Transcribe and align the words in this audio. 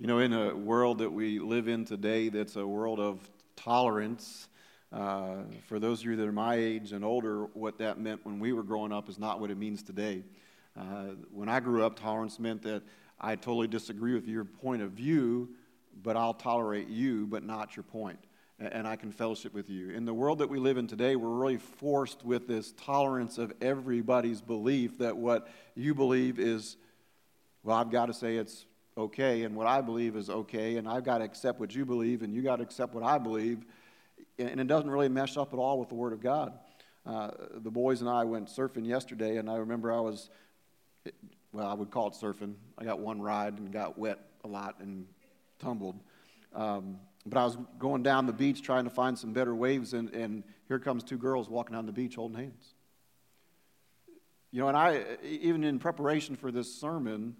You 0.00 0.06
know, 0.06 0.20
in 0.20 0.32
a 0.32 0.56
world 0.56 1.00
that 1.00 1.12
we 1.12 1.40
live 1.40 1.68
in 1.68 1.84
today 1.84 2.30
that's 2.30 2.56
a 2.56 2.66
world 2.66 2.98
of 2.98 3.20
tolerance, 3.54 4.48
uh, 4.90 5.42
for 5.68 5.78
those 5.78 6.00
of 6.00 6.06
you 6.06 6.16
that 6.16 6.26
are 6.26 6.32
my 6.32 6.54
age 6.54 6.92
and 6.92 7.04
older, 7.04 7.44
what 7.52 7.76
that 7.80 8.00
meant 8.00 8.24
when 8.24 8.40
we 8.40 8.54
were 8.54 8.62
growing 8.62 8.92
up 8.92 9.10
is 9.10 9.18
not 9.18 9.40
what 9.40 9.50
it 9.50 9.58
means 9.58 9.82
today. 9.82 10.24
Uh, 10.74 11.08
when 11.30 11.50
I 11.50 11.60
grew 11.60 11.84
up, 11.84 12.00
tolerance 12.00 12.38
meant 12.38 12.62
that 12.62 12.82
I 13.20 13.36
totally 13.36 13.68
disagree 13.68 14.14
with 14.14 14.26
your 14.26 14.46
point 14.46 14.80
of 14.80 14.92
view, 14.92 15.50
but 16.02 16.16
I'll 16.16 16.32
tolerate 16.32 16.88
you, 16.88 17.26
but 17.26 17.44
not 17.44 17.76
your 17.76 17.82
point 17.82 18.20
and 18.58 18.88
I 18.88 18.96
can 18.96 19.12
fellowship 19.12 19.52
with 19.52 19.68
you. 19.68 19.90
In 19.90 20.06
the 20.06 20.14
world 20.14 20.38
that 20.38 20.48
we 20.48 20.58
live 20.58 20.78
in 20.78 20.86
today, 20.86 21.14
we're 21.14 21.28
really 21.28 21.58
forced 21.58 22.24
with 22.24 22.48
this 22.48 22.72
tolerance 22.72 23.36
of 23.36 23.52
everybody's 23.60 24.40
belief 24.40 24.96
that 24.98 25.18
what 25.18 25.48
you 25.74 25.94
believe 25.94 26.38
is, 26.38 26.78
well, 27.62 27.76
I've 27.76 27.90
got 27.90 28.06
to 28.06 28.14
say 28.14 28.36
it's 28.36 28.64
okay, 28.96 29.42
and 29.44 29.54
what 29.54 29.66
I 29.66 29.80
believe 29.80 30.16
is 30.16 30.30
okay, 30.30 30.76
and 30.76 30.88
I've 30.88 31.04
got 31.04 31.18
to 31.18 31.24
accept 31.24 31.60
what 31.60 31.74
you 31.74 31.84
believe, 31.84 32.22
and 32.22 32.34
you 32.34 32.42
got 32.42 32.56
to 32.56 32.62
accept 32.62 32.94
what 32.94 33.04
I 33.04 33.18
believe. 33.18 33.64
And 34.38 34.60
it 34.60 34.66
doesn't 34.66 34.90
really 34.90 35.08
mesh 35.08 35.36
up 35.36 35.52
at 35.52 35.58
all 35.58 35.78
with 35.78 35.88
the 35.88 35.94
Word 35.94 36.12
of 36.12 36.20
God. 36.20 36.52
Uh, 37.06 37.30
the 37.54 37.70
boys 37.70 38.00
and 38.00 38.10
I 38.10 38.24
went 38.24 38.48
surfing 38.48 38.86
yesterday, 38.86 39.36
and 39.36 39.48
I 39.48 39.56
remember 39.56 39.92
I 39.92 40.00
was, 40.00 40.30
well, 41.52 41.66
I 41.66 41.74
would 41.74 41.90
call 41.90 42.08
it 42.08 42.14
surfing. 42.14 42.54
I 42.78 42.84
got 42.84 43.00
one 43.00 43.20
ride 43.20 43.58
and 43.58 43.72
got 43.72 43.98
wet 43.98 44.18
a 44.44 44.48
lot 44.48 44.76
and 44.80 45.06
tumbled. 45.58 45.98
Um, 46.54 46.98
but 47.26 47.38
I 47.38 47.44
was 47.44 47.56
going 47.78 48.02
down 48.02 48.26
the 48.26 48.32
beach 48.32 48.62
trying 48.62 48.84
to 48.84 48.90
find 48.90 49.18
some 49.18 49.32
better 49.32 49.54
waves, 49.54 49.92
and, 49.92 50.10
and 50.14 50.42
here 50.68 50.78
comes 50.78 51.02
two 51.02 51.18
girls 51.18 51.48
walking 51.48 51.74
down 51.74 51.86
the 51.86 51.92
beach 51.92 52.16
holding 52.16 52.36
hands. 52.36 52.74
You 54.52 54.60
know, 54.60 54.68
and 54.68 54.76
I, 54.76 55.04
even 55.22 55.62
in 55.64 55.78
preparation 55.78 56.34
for 56.34 56.50
this 56.50 56.74
sermon, 56.74 57.36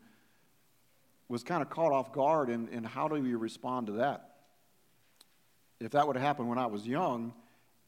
was 1.31 1.45
kind 1.45 1.63
of 1.63 1.71
caught 1.71 1.93
off 1.93 2.13
guard 2.13 2.49
and, 2.51 2.69
in 2.71 2.83
how 2.83 3.07
do 3.07 3.25
you 3.25 3.39
respond 3.39 3.87
to 3.87 3.93
that? 3.95 4.31
If 5.79 5.93
that 5.93 6.07
would 6.07 6.17
have 6.17 6.25
happened 6.25 6.49
when 6.49 6.59
I 6.59 6.67
was 6.67 6.85
young, 6.85 7.33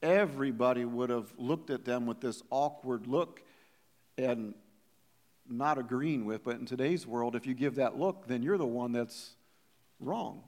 everybody 0.00 0.84
would 0.84 1.10
have 1.10 1.32
looked 1.36 1.68
at 1.68 1.84
them 1.84 2.06
with 2.06 2.20
this 2.20 2.40
awkward 2.50 3.08
look 3.08 3.42
and 4.16 4.54
not 5.50 5.76
agreeing 5.76 6.24
with. 6.24 6.44
But 6.44 6.60
in 6.60 6.66
today's 6.66 7.04
world, 7.04 7.34
if 7.34 7.44
you 7.44 7.52
give 7.52 7.74
that 7.74 7.98
look, 7.98 8.28
then 8.28 8.44
you're 8.44 8.58
the 8.58 8.64
one 8.64 8.92
that's 8.92 9.32
wrong. 9.98 10.44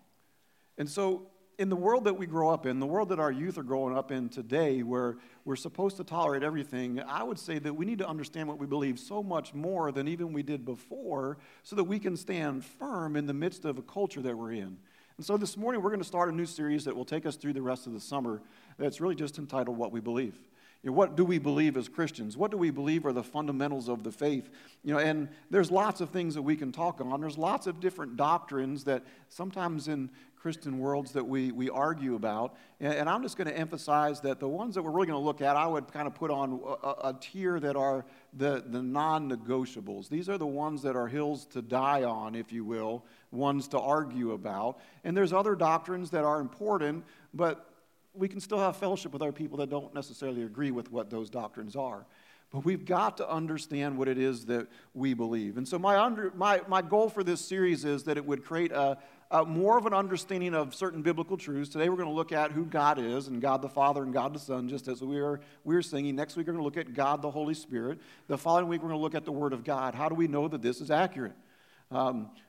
And 0.78 0.88
so 0.88 1.26
in 1.58 1.68
the 1.68 1.76
world 1.76 2.04
that 2.04 2.14
we 2.14 2.26
grow 2.26 2.50
up 2.50 2.66
in, 2.66 2.80
the 2.80 2.86
world 2.86 3.10
that 3.10 3.20
our 3.20 3.30
youth 3.30 3.58
are 3.58 3.62
growing 3.62 3.96
up 3.96 4.10
in 4.10 4.28
today, 4.28 4.82
where 4.82 5.16
we're 5.44 5.56
supposed 5.56 5.96
to 5.98 6.04
tolerate 6.04 6.42
everything, 6.42 7.00
I 7.00 7.22
would 7.22 7.38
say 7.38 7.58
that 7.58 7.74
we 7.74 7.84
need 7.84 7.98
to 7.98 8.08
understand 8.08 8.48
what 8.48 8.58
we 8.58 8.66
believe 8.66 8.98
so 8.98 9.22
much 9.22 9.54
more 9.54 9.92
than 9.92 10.08
even 10.08 10.32
we 10.32 10.42
did 10.42 10.64
before 10.64 11.38
so 11.62 11.76
that 11.76 11.84
we 11.84 11.98
can 11.98 12.16
stand 12.16 12.64
firm 12.64 13.16
in 13.16 13.26
the 13.26 13.34
midst 13.34 13.64
of 13.64 13.78
a 13.78 13.82
culture 13.82 14.22
that 14.22 14.36
we're 14.36 14.52
in. 14.52 14.76
And 15.16 15.24
so 15.24 15.36
this 15.36 15.56
morning, 15.56 15.80
we're 15.80 15.90
going 15.90 16.00
to 16.00 16.06
start 16.06 16.28
a 16.28 16.34
new 16.34 16.46
series 16.46 16.84
that 16.84 16.96
will 16.96 17.04
take 17.04 17.24
us 17.24 17.36
through 17.36 17.52
the 17.52 17.62
rest 17.62 17.86
of 17.86 17.92
the 17.92 18.00
summer 18.00 18.42
that's 18.78 19.00
really 19.00 19.14
just 19.14 19.38
entitled 19.38 19.76
What 19.76 19.92
We 19.92 20.00
Believe. 20.00 20.36
What 20.84 21.16
do 21.16 21.24
we 21.24 21.38
believe 21.38 21.76
as 21.76 21.88
Christians? 21.88 22.36
What 22.36 22.50
do 22.50 22.58
we 22.58 22.70
believe 22.70 23.06
are 23.06 23.12
the 23.12 23.22
fundamentals 23.22 23.88
of 23.88 24.04
the 24.04 24.12
faith? 24.12 24.50
You 24.82 24.92
know, 24.92 24.98
and 25.00 25.28
there's 25.50 25.70
lots 25.70 26.02
of 26.02 26.10
things 26.10 26.34
that 26.34 26.42
we 26.42 26.56
can 26.56 26.72
talk 26.72 27.00
on. 27.00 27.20
There's 27.20 27.38
lots 27.38 27.66
of 27.66 27.80
different 27.80 28.16
doctrines 28.16 28.84
that 28.84 29.02
sometimes 29.28 29.88
in 29.88 30.10
Christian 30.36 30.78
worlds 30.78 31.12
that 31.12 31.24
we, 31.24 31.52
we 31.52 31.70
argue 31.70 32.16
about. 32.16 32.54
And, 32.78 32.92
and 32.92 33.08
I'm 33.08 33.22
just 33.22 33.38
going 33.38 33.48
to 33.48 33.56
emphasize 33.56 34.20
that 34.20 34.40
the 34.40 34.46
ones 34.46 34.74
that 34.74 34.82
we're 34.82 34.90
really 34.90 35.06
going 35.06 35.18
to 35.18 35.24
look 35.24 35.40
at, 35.40 35.56
I 35.56 35.66
would 35.66 35.90
kind 35.90 36.06
of 36.06 36.14
put 36.14 36.30
on 36.30 36.60
a, 36.82 37.08
a 37.08 37.16
tier 37.18 37.58
that 37.60 37.76
are 37.76 38.04
the, 38.34 38.62
the 38.66 38.82
non 38.82 39.30
negotiables. 39.30 40.10
These 40.10 40.28
are 40.28 40.36
the 40.36 40.46
ones 40.46 40.82
that 40.82 40.96
are 40.96 41.08
hills 41.08 41.46
to 41.46 41.62
die 41.62 42.02
on, 42.02 42.34
if 42.34 42.52
you 42.52 42.62
will, 42.62 43.06
ones 43.30 43.68
to 43.68 43.80
argue 43.80 44.32
about. 44.32 44.80
And 45.02 45.16
there's 45.16 45.32
other 45.32 45.54
doctrines 45.54 46.10
that 46.10 46.24
are 46.24 46.40
important, 46.40 47.04
but 47.32 47.73
we 48.14 48.28
can 48.28 48.40
still 48.40 48.58
have 48.58 48.76
fellowship 48.76 49.12
with 49.12 49.22
our 49.22 49.32
people 49.32 49.58
that 49.58 49.70
don't 49.70 49.92
necessarily 49.94 50.42
agree 50.42 50.70
with 50.70 50.90
what 50.92 51.10
those 51.10 51.30
doctrines 51.30 51.76
are. 51.76 52.06
But 52.52 52.64
we've 52.64 52.84
got 52.84 53.16
to 53.16 53.28
understand 53.28 53.98
what 53.98 54.06
it 54.06 54.16
is 54.16 54.46
that 54.46 54.68
we 54.94 55.12
believe. 55.12 55.56
And 55.56 55.66
so, 55.66 55.76
my, 55.76 55.98
under, 55.98 56.32
my, 56.36 56.60
my 56.68 56.82
goal 56.82 57.08
for 57.08 57.24
this 57.24 57.40
series 57.40 57.84
is 57.84 58.04
that 58.04 58.16
it 58.16 58.24
would 58.24 58.44
create 58.44 58.70
a, 58.70 58.96
uh, 59.30 59.42
more 59.42 59.76
of 59.76 59.86
an 59.86 59.92
understanding 59.92 60.54
of 60.54 60.72
certain 60.72 61.02
biblical 61.02 61.36
truths. 61.36 61.70
Today 61.70 61.88
we're 61.88 61.96
going 61.96 62.08
to 62.08 62.14
look 62.14 62.30
at 62.30 62.52
who 62.52 62.64
God 62.64 63.00
is 63.00 63.26
and 63.26 63.42
God 63.42 63.60
the 63.62 63.68
Father 63.68 64.04
and 64.04 64.12
God 64.12 64.32
the 64.32 64.38
Son, 64.38 64.68
just 64.68 64.86
as 64.86 65.02
we 65.02 65.18
are, 65.18 65.40
we 65.64 65.74
are 65.74 65.82
singing. 65.82 66.14
Next 66.14 66.36
week 66.36 66.46
we're 66.46 66.52
going 66.52 66.62
to 66.62 66.64
look 66.64 66.76
at 66.76 66.94
God 66.94 67.22
the 67.22 67.30
Holy 67.30 67.54
Spirit. 67.54 67.98
The 68.28 68.38
following 68.38 68.68
week 68.68 68.82
we're 68.82 68.90
going 68.90 69.00
to 69.00 69.02
look 69.02 69.16
at 69.16 69.24
the 69.24 69.32
Word 69.32 69.52
of 69.52 69.64
God. 69.64 69.96
How 69.96 70.08
do 70.08 70.14
we 70.14 70.28
know 70.28 70.46
that 70.46 70.62
this 70.62 70.80
is 70.80 70.92
accurate? 70.92 71.34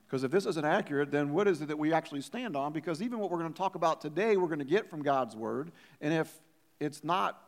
Because 0.05 0.23
if 0.23 0.31
this 0.31 0.45
isn't 0.45 0.65
accurate, 0.65 1.11
then 1.11 1.33
what 1.33 1.47
is 1.47 1.61
it 1.61 1.67
that 1.67 1.79
we 1.79 1.91
actually 1.91 2.21
stand 2.21 2.55
on? 2.55 2.73
Because 2.73 3.01
even 3.01 3.19
what 3.19 3.31
we're 3.31 3.39
going 3.39 3.51
to 3.51 3.57
talk 3.57 3.75
about 3.75 4.01
today, 4.01 4.37
we're 4.37 4.47
going 4.47 4.59
to 4.59 4.65
get 4.65 4.89
from 4.89 5.01
God's 5.01 5.35
Word. 5.35 5.71
And 5.99 6.13
if 6.13 6.31
it's 6.79 7.03
not 7.03 7.41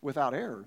without 0.00 0.34
error, 0.34 0.64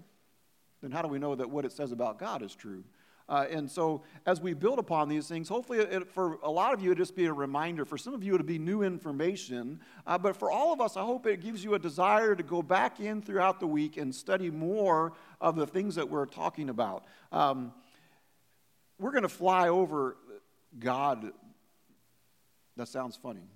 then 0.82 0.92
how 0.92 1.02
do 1.02 1.08
we 1.08 1.20
know 1.20 1.36
that 1.36 1.50
what 1.50 1.66
it 1.66 1.72
says 1.72 1.92
about 1.92 2.20
God 2.20 2.44
is 2.44 2.54
true? 2.54 2.84
Uh, 3.28 3.46
and 3.52 3.70
so, 3.70 4.02
as 4.26 4.42
we 4.42 4.54
build 4.54 4.80
upon 4.80 5.08
these 5.08 5.28
things, 5.28 5.48
hopefully, 5.48 5.80
it, 5.80 6.12
for 6.12 6.40
a 6.42 6.50
lot 6.50 6.74
of 6.74 6.82
you, 6.82 6.92
it'll 6.92 7.00
just 7.00 7.16
be 7.16 7.26
a 7.26 7.34
reminder. 7.34 7.86
For 7.86 7.98
some 7.98 8.16
of 8.16 8.24
you, 8.24 8.34
it'll 8.34 8.46
be 8.46 8.58
new 8.58 8.82
information. 8.82 9.80
Uh, 10.08 10.18
but 10.18 10.36
for 10.36 10.50
all 10.50 10.74
of 10.74 10.82
us, 10.82 10.98
I 10.98 11.02
hope 11.02 11.28
it 11.28 11.40
gives 11.40 11.64
you 11.64 11.76
a 11.76 11.80
desire 11.80 12.34
to 12.34 12.42
go 12.42 12.64
back 12.64 13.00
in 13.00 13.22
throughout 13.22 13.60
the 13.60 13.68
week 13.68 13.98
and 13.98 14.14
study 14.14 14.50
more 14.50 15.14
of 15.40 15.56
the 15.56 15.68
things 15.68 15.94
that 15.96 16.10
we're 16.10 16.26
talking 16.26 16.70
about. 16.70 17.06
Um, 17.32 17.72
we're 18.98 19.12
going 19.12 19.24
to 19.24 19.30
fly 19.30 19.70
over 19.70 20.18
God. 20.78 21.32
That 22.78 22.88
sounds 22.88 23.16
funny. 23.16 23.48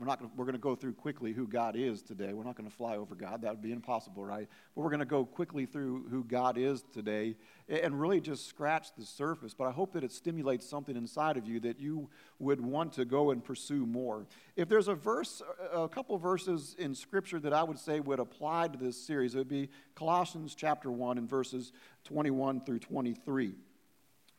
We're, 0.00 0.06
not 0.06 0.18
gonna, 0.18 0.30
we're 0.34 0.46
going 0.46 0.54
to 0.54 0.58
go 0.58 0.74
through 0.74 0.94
quickly 0.94 1.34
who 1.34 1.46
God 1.46 1.76
is 1.76 2.00
today. 2.00 2.32
We're 2.32 2.44
not 2.44 2.56
going 2.56 2.70
to 2.70 2.74
fly 2.74 2.96
over 2.96 3.14
God. 3.14 3.42
That 3.42 3.50
would 3.50 3.60
be 3.60 3.70
impossible, 3.70 4.24
right? 4.24 4.48
But 4.74 4.80
we're 4.80 4.88
going 4.88 5.00
to 5.00 5.04
go 5.04 5.26
quickly 5.26 5.66
through 5.66 6.06
who 6.08 6.24
God 6.24 6.56
is 6.56 6.82
today 6.94 7.36
and 7.68 8.00
really 8.00 8.18
just 8.18 8.48
scratch 8.48 8.94
the 8.96 9.04
surface. 9.04 9.52
But 9.52 9.66
I 9.66 9.72
hope 9.72 9.92
that 9.92 10.02
it 10.02 10.10
stimulates 10.10 10.66
something 10.66 10.96
inside 10.96 11.36
of 11.36 11.46
you 11.46 11.60
that 11.60 11.80
you 11.80 12.08
would 12.38 12.62
want 12.62 12.94
to 12.94 13.04
go 13.04 13.30
and 13.30 13.44
pursue 13.44 13.84
more. 13.84 14.26
If 14.56 14.70
there's 14.70 14.88
a 14.88 14.94
verse, 14.94 15.42
a 15.70 15.86
couple 15.86 16.16
verses 16.16 16.74
in 16.78 16.94
Scripture 16.94 17.38
that 17.40 17.52
I 17.52 17.62
would 17.62 17.78
say 17.78 18.00
would 18.00 18.20
apply 18.20 18.68
to 18.68 18.78
this 18.78 18.96
series, 18.96 19.34
it 19.34 19.38
would 19.38 19.48
be 19.48 19.68
Colossians 19.94 20.54
chapter 20.54 20.90
1 20.90 21.18
and 21.18 21.28
verses 21.28 21.72
21 22.04 22.62
through 22.62 22.78
23 22.78 23.52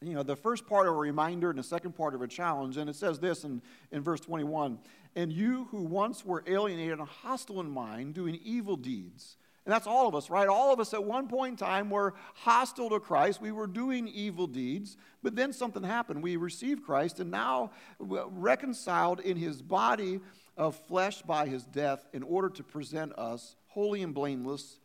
you 0.02 0.16
know, 0.16 0.24
the 0.24 0.36
first 0.36 0.66
part 0.66 0.88
of 0.88 0.96
a 0.96 0.98
reminder 0.98 1.50
and 1.50 1.60
the 1.60 1.64
second 1.64 1.96
part 1.96 2.16
of 2.16 2.22
a 2.22 2.28
challenge. 2.28 2.78
And 2.78 2.90
it 2.90 2.96
says 2.96 3.20
this 3.20 3.44
in, 3.44 3.62
in 3.92 4.02
verse 4.02 4.20
21 4.22 4.80
And 5.16 5.32
you 5.32 5.68
who 5.72 5.84
once 5.84 6.26
were 6.26 6.44
alienated 6.48 7.00
and 7.00 7.08
hostile 7.08 7.60
in 7.60 7.70
mind, 7.70 8.14
doing 8.14 8.40
evil 8.44 8.76
deeds. 8.76 9.38
And 9.64 9.72
that's 9.72 9.86
all 9.86 10.08
of 10.08 10.16
us, 10.16 10.32
right? 10.32 10.48
All 10.48 10.74
of 10.74 10.80
us 10.80 10.92
at 10.96 11.04
one 11.04 11.28
point 11.28 11.52
in 11.52 11.58
time 11.58 11.92
were 11.92 12.16
hostile 12.34 12.90
to 12.90 13.00
Christ. 13.00 13.42
We 13.42 13.52
were 13.52 13.68
doing 13.68 14.08
evil 14.08 14.48
deeds, 14.48 14.98
but 15.22 15.36
then 15.36 15.54
something 15.54 15.84
happened. 15.84 16.24
We 16.24 16.36
received 16.36 16.84
Christ 16.84 17.20
and 17.20 17.30
now 17.30 17.70
reconciled 18.00 19.20
in 19.20 19.38
his 19.38 19.62
body 19.62 20.20
of 20.58 20.76
flesh 20.88 21.22
by 21.22 21.46
his 21.46 21.64
death 21.64 22.08
in 22.12 22.24
order 22.24 22.50
to 22.50 22.64
present 22.64 23.14
us 23.20 23.56
holy 23.68 24.02
and 24.02 24.16
blameless, 24.16 24.80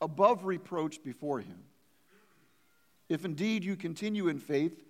above 0.00 0.46
reproach 0.46 1.04
before 1.04 1.40
him. 1.40 1.62
If 3.12 3.26
indeed 3.26 3.62
you 3.62 3.76
continue 3.76 4.28
in 4.28 4.38
faith, 4.38 4.82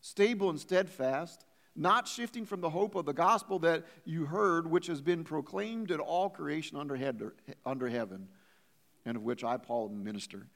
stable 0.00 0.50
and 0.50 0.60
steadfast, 0.60 1.44
not 1.74 2.06
shifting 2.06 2.46
from 2.46 2.60
the 2.60 2.70
hope 2.70 2.94
of 2.94 3.06
the 3.06 3.12
gospel 3.12 3.58
that 3.58 3.84
you 4.04 4.26
heard, 4.26 4.70
which 4.70 4.86
has 4.86 5.00
been 5.00 5.24
proclaimed 5.24 5.90
in 5.90 5.98
all 5.98 6.30
creation 6.30 6.78
under, 6.78 6.94
heaven, 6.94 8.28
and 9.04 9.16
of 9.16 9.24
which 9.24 9.42
I, 9.42 9.56
Paul, 9.56 9.88
am 9.88 10.04
minister 10.04 10.46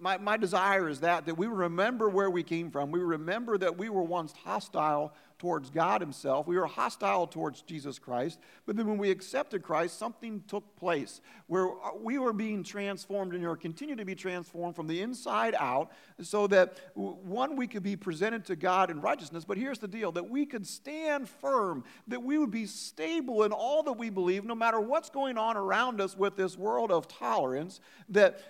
my, 0.00 0.16
my 0.18 0.36
desire 0.36 0.88
is 0.88 1.00
that, 1.00 1.26
that 1.26 1.36
we 1.36 1.46
remember 1.46 2.08
where 2.08 2.30
we 2.30 2.42
came 2.42 2.70
from. 2.70 2.90
We 2.90 3.00
remember 3.00 3.58
that 3.58 3.76
we 3.76 3.90
were 3.90 4.02
once 4.02 4.32
hostile 4.32 5.12
towards 5.38 5.70
God 5.70 6.00
Himself. 6.00 6.46
We 6.46 6.58
were 6.58 6.66
hostile 6.66 7.26
towards 7.26 7.62
Jesus 7.62 7.98
Christ. 7.98 8.38
But 8.66 8.76
then 8.76 8.86
when 8.86 8.98
we 8.98 9.10
accepted 9.10 9.62
Christ, 9.62 9.98
something 9.98 10.42
took 10.46 10.76
place 10.76 11.20
where 11.46 11.68
uh, 11.68 11.90
we 12.00 12.18
were 12.18 12.32
being 12.32 12.62
transformed 12.62 13.34
and 13.34 13.44
are 13.44 13.56
continue 13.56 13.96
to 13.96 14.04
be 14.04 14.14
transformed 14.14 14.76
from 14.76 14.86
the 14.86 15.00
inside 15.00 15.54
out 15.58 15.92
so 16.20 16.46
that, 16.46 16.78
one, 16.94 17.56
we 17.56 17.66
could 17.66 17.82
be 17.82 17.96
presented 17.96 18.44
to 18.46 18.56
God 18.56 18.90
in 18.90 19.00
righteousness. 19.00 19.44
But 19.44 19.58
here's 19.58 19.78
the 19.78 19.88
deal 19.88 20.12
that 20.12 20.28
we 20.28 20.46
could 20.46 20.66
stand 20.66 21.28
firm, 21.28 21.84
that 22.08 22.22
we 22.22 22.38
would 22.38 22.50
be 22.50 22.66
stable 22.66 23.44
in 23.44 23.52
all 23.52 23.82
that 23.82 23.94
we 23.94 24.10
believe, 24.10 24.44
no 24.44 24.54
matter 24.54 24.80
what's 24.80 25.10
going 25.10 25.36
on 25.38 25.56
around 25.56 26.00
us 26.00 26.16
with 26.16 26.36
this 26.36 26.56
world 26.56 26.90
of 26.90 27.08
tolerance, 27.08 27.80
that 28.08 28.40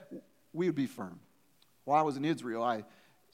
we 0.53 0.67
would 0.67 0.75
be 0.75 0.87
firm. 0.87 1.19
While 1.91 1.99
I 1.99 2.03
was 2.03 2.17
in 2.17 2.25
Israel, 2.25 2.63
I 2.63 2.85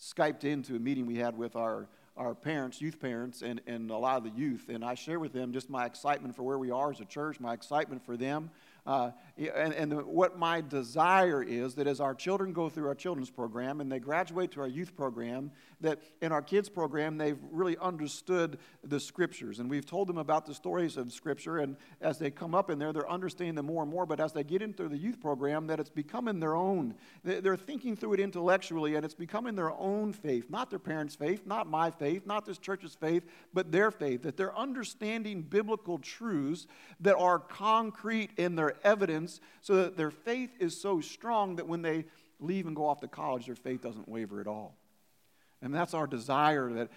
Skyped 0.01 0.45
into 0.45 0.77
a 0.77 0.79
meeting 0.79 1.05
we 1.05 1.17
had 1.17 1.37
with 1.37 1.57
our, 1.57 1.89
our 2.17 2.35
parents, 2.35 2.81
youth 2.81 2.99
parents, 2.99 3.43
and, 3.43 3.61
and 3.67 3.91
a 3.91 3.97
lot 3.99 4.17
of 4.17 4.25
the 4.25 4.31
youth. 4.31 4.71
And 4.71 4.83
I 4.83 4.95
shared 4.95 5.21
with 5.21 5.35
them 5.35 5.53
just 5.53 5.69
my 5.69 5.85
excitement 5.85 6.35
for 6.35 6.43
where 6.43 6.57
we 6.57 6.71
are 6.71 6.91
as 6.91 7.01
a 7.01 7.05
church, 7.05 7.39
my 7.39 7.53
excitement 7.53 8.03
for 8.03 8.17
them, 8.17 8.49
Uh, 8.87 9.11
and 9.37 9.75
and 9.75 9.93
the, 9.93 9.97
what 9.97 10.39
my 10.39 10.61
desire 10.61 11.43
is 11.43 11.75
that 11.75 11.87
as 11.87 12.01
our 12.01 12.15
children 12.15 12.53
go 12.53 12.69
through 12.69 12.87
our 12.87 12.95
children's 12.95 13.31
program 13.31 13.81
and 13.81 13.91
they 13.91 13.99
graduate 13.99 14.53
to 14.53 14.61
our 14.61 14.69
youth 14.69 14.97
program, 14.97 15.51
that 15.81 16.01
in 16.23 16.33
our 16.33 16.41
kids' 16.41 16.69
program, 16.69 17.19
they've 17.19 17.39
really 17.51 17.77
understood 17.79 18.59
the 18.83 18.99
scriptures. 18.99 19.59
And 19.59 19.69
we've 19.69 19.85
told 19.85 20.09
them 20.09 20.19
about 20.19 20.47
the 20.47 20.55
stories 20.55 20.97
of 20.97 21.13
scripture. 21.13 21.59
And 21.59 21.77
as 22.01 22.19
they 22.19 22.31
come 22.31 22.55
up 22.55 22.71
in 22.71 22.79
there, 22.79 22.93
they're 22.93 23.11
understanding 23.11 23.57
them 23.57 23.67
more 23.67 23.83
and 23.83 23.91
more. 23.91 24.07
But 24.07 24.21
as 24.21 24.33
they 24.33 24.45
get 24.45 24.63
into 24.63 24.89
the 24.89 24.97
youth 24.97 25.21
program, 25.21 25.67
that 25.67 25.81
it's 25.81 25.91
becoming 25.91 26.41
their 26.41 26.55
own. 26.55 26.95
They're 27.25 27.57
thinking 27.57 27.97
through 27.97 28.15
it 28.15 28.21
intellectually, 28.21 28.95
and 28.95 29.05
it's 29.05 29.15
becoming 29.15 29.55
their 29.55 29.73
own 29.73 30.13
faith, 30.13 30.49
not 30.49 30.71
their 30.71 30.79
parents' 30.79 31.15
faith, 31.15 31.47
not 31.47 31.69
my 31.69 31.91
faith, 31.91 32.27
not 32.27 32.47
this 32.47 32.59
church's 32.59 32.95
faith, 32.95 33.25
but 33.53 33.71
their 33.71 33.91
faith. 33.91 34.23
That 34.23 34.37
they're 34.37 34.57
understanding 34.57 35.43
biblical 35.43 35.99
truths 35.99 36.67
that 37.01 37.17
are 37.17 37.39
concrete 37.39 38.31
in 38.37 38.55
their 38.55 38.76
evidence 38.85 39.41
so 39.61 39.77
that 39.77 39.97
their 39.97 40.11
faith 40.11 40.51
is 40.61 40.81
so 40.81 41.01
strong 41.01 41.57
that 41.57 41.69
when 41.69 41.83
they 41.83 42.05
leave 42.41 42.67
and 42.67 42.77
go 42.77 42.87
off 42.87 43.01
to 43.01 43.09
college, 43.09 43.47
their 43.47 43.55
faith 43.55 43.83
doesn't 43.83 44.09
waver 44.09 44.41
at 44.41 44.47
all. 44.47 44.77
And 45.63 45.75
that's 45.75 45.95
our 45.95 46.07
desire 46.07 46.71
that 46.75 46.91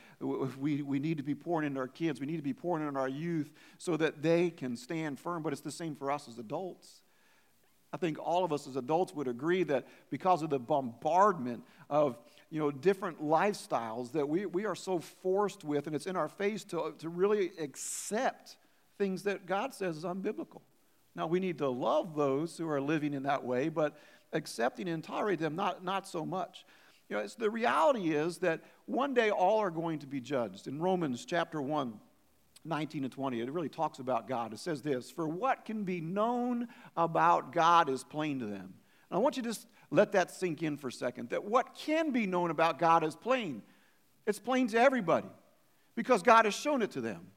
we, 0.58 0.82
we 0.82 1.00
need 1.00 1.18
to 1.18 1.24
be 1.24 1.36
pouring 1.36 1.66
into 1.66 1.80
our 1.80 1.88
kids, 1.88 2.20
we 2.20 2.28
need 2.28 2.38
to 2.38 2.44
be 2.44 2.54
pouring 2.54 2.86
into 2.86 3.00
our 3.00 3.08
youth 3.08 3.52
so 3.78 3.96
that 3.98 4.22
they 4.22 4.50
can 4.50 4.76
stand 4.76 5.20
firm. 5.20 5.44
But 5.44 5.54
it's 5.54 5.62
the 5.62 5.72
same 5.72 5.96
for 5.96 6.12
us 6.12 6.28
as 6.28 6.38
adults. 6.38 7.02
I 7.92 7.98
think 7.98 8.20
all 8.20 8.46
of 8.46 8.54
us 8.54 8.68
as 8.68 8.76
adults 8.76 9.16
would 9.16 9.28
agree 9.28 9.64
that 9.64 9.88
because 10.12 10.44
of 10.44 10.50
the 10.50 10.60
bombardment 10.60 11.64
of 11.90 12.20
you 12.52 12.60
know, 12.60 12.72
different 12.72 13.22
lifestyles 13.22 14.12
that 14.12 14.28
we, 14.28 14.46
we 14.46 14.66
are 14.66 14.76
so 14.76 15.00
forced 15.00 15.64
with, 15.64 15.88
and 15.88 15.96
it's 15.96 16.08
in 16.08 16.16
our 16.16 16.30
face 16.30 16.64
to, 16.66 16.94
to 17.00 17.10
really 17.10 17.52
accept 17.60 18.58
things 18.98 19.24
that 19.24 19.46
God 19.46 19.74
says 19.74 19.98
is 19.98 20.04
unbiblical. 20.04 20.62
Now, 21.16 21.28
we 21.28 21.40
need 21.40 21.58
to 21.58 21.70
love 21.70 22.16
those 22.16 22.58
who 22.58 22.70
are 22.70 22.82
living 22.82 23.14
in 23.14 23.24
that 23.24 23.44
way, 23.44 23.70
but 23.70 23.98
accepting 24.34 24.88
and 24.88 25.04
tolerating 25.04 25.44
them, 25.44 25.56
not, 25.56 25.84
not 25.84 26.08
so 26.08 26.26
much. 26.26 26.66
You 27.10 27.18
know, 27.18 27.28
the 27.38 27.50
reality 27.50 28.14
is 28.14 28.38
that 28.40 28.62
one 28.86 29.14
day 29.14 29.32
all 29.32 29.60
are 29.60 29.72
going 29.72 30.00
to 30.00 30.08
be 30.08 30.22
judged. 30.22 30.68
In 30.68 30.80
Romans 30.80 31.26
chapter 31.26 31.62
1, 31.62 32.00
19 32.66 33.04
and 33.04 33.12
20, 33.12 33.42
it 33.42 33.52
really 33.52 33.70
talks 33.70 34.00
about 34.00 34.28
God. 34.28 34.54
It 34.54 34.60
says 34.60 34.82
this 34.82 35.10
For 35.10 35.28
what 35.28 35.66
can 35.66 35.84
be 35.84 36.02
known 36.02 36.68
about 36.96 37.52
God 37.52 37.90
is 37.90 38.04
plain 38.04 38.40
to 38.40 38.46
them. 38.46 38.74
And 39.10 39.18
I 39.18 39.18
want 39.18 39.38
you 39.38 39.44
to 39.44 39.50
just 39.50 39.68
let 39.90 40.12
that 40.12 40.30
sink 40.30 40.62
in 40.62 40.78
for 40.78 40.90
a 40.90 40.92
second 40.92 41.30
that 41.32 41.44
what 41.44 41.74
can 41.74 42.12
be 42.12 42.28
known 42.28 42.52
about 42.52 42.78
God 42.78 43.04
is 43.04 43.16
plain. 43.16 43.64
It's 44.28 44.40
plain 44.40 44.68
to 44.68 44.80
everybody 44.80 45.30
because 45.96 46.22
God 46.22 46.46
has 46.46 46.54
shown 46.54 46.84
it 46.84 46.92
to 46.92 47.02
them. 47.02 47.28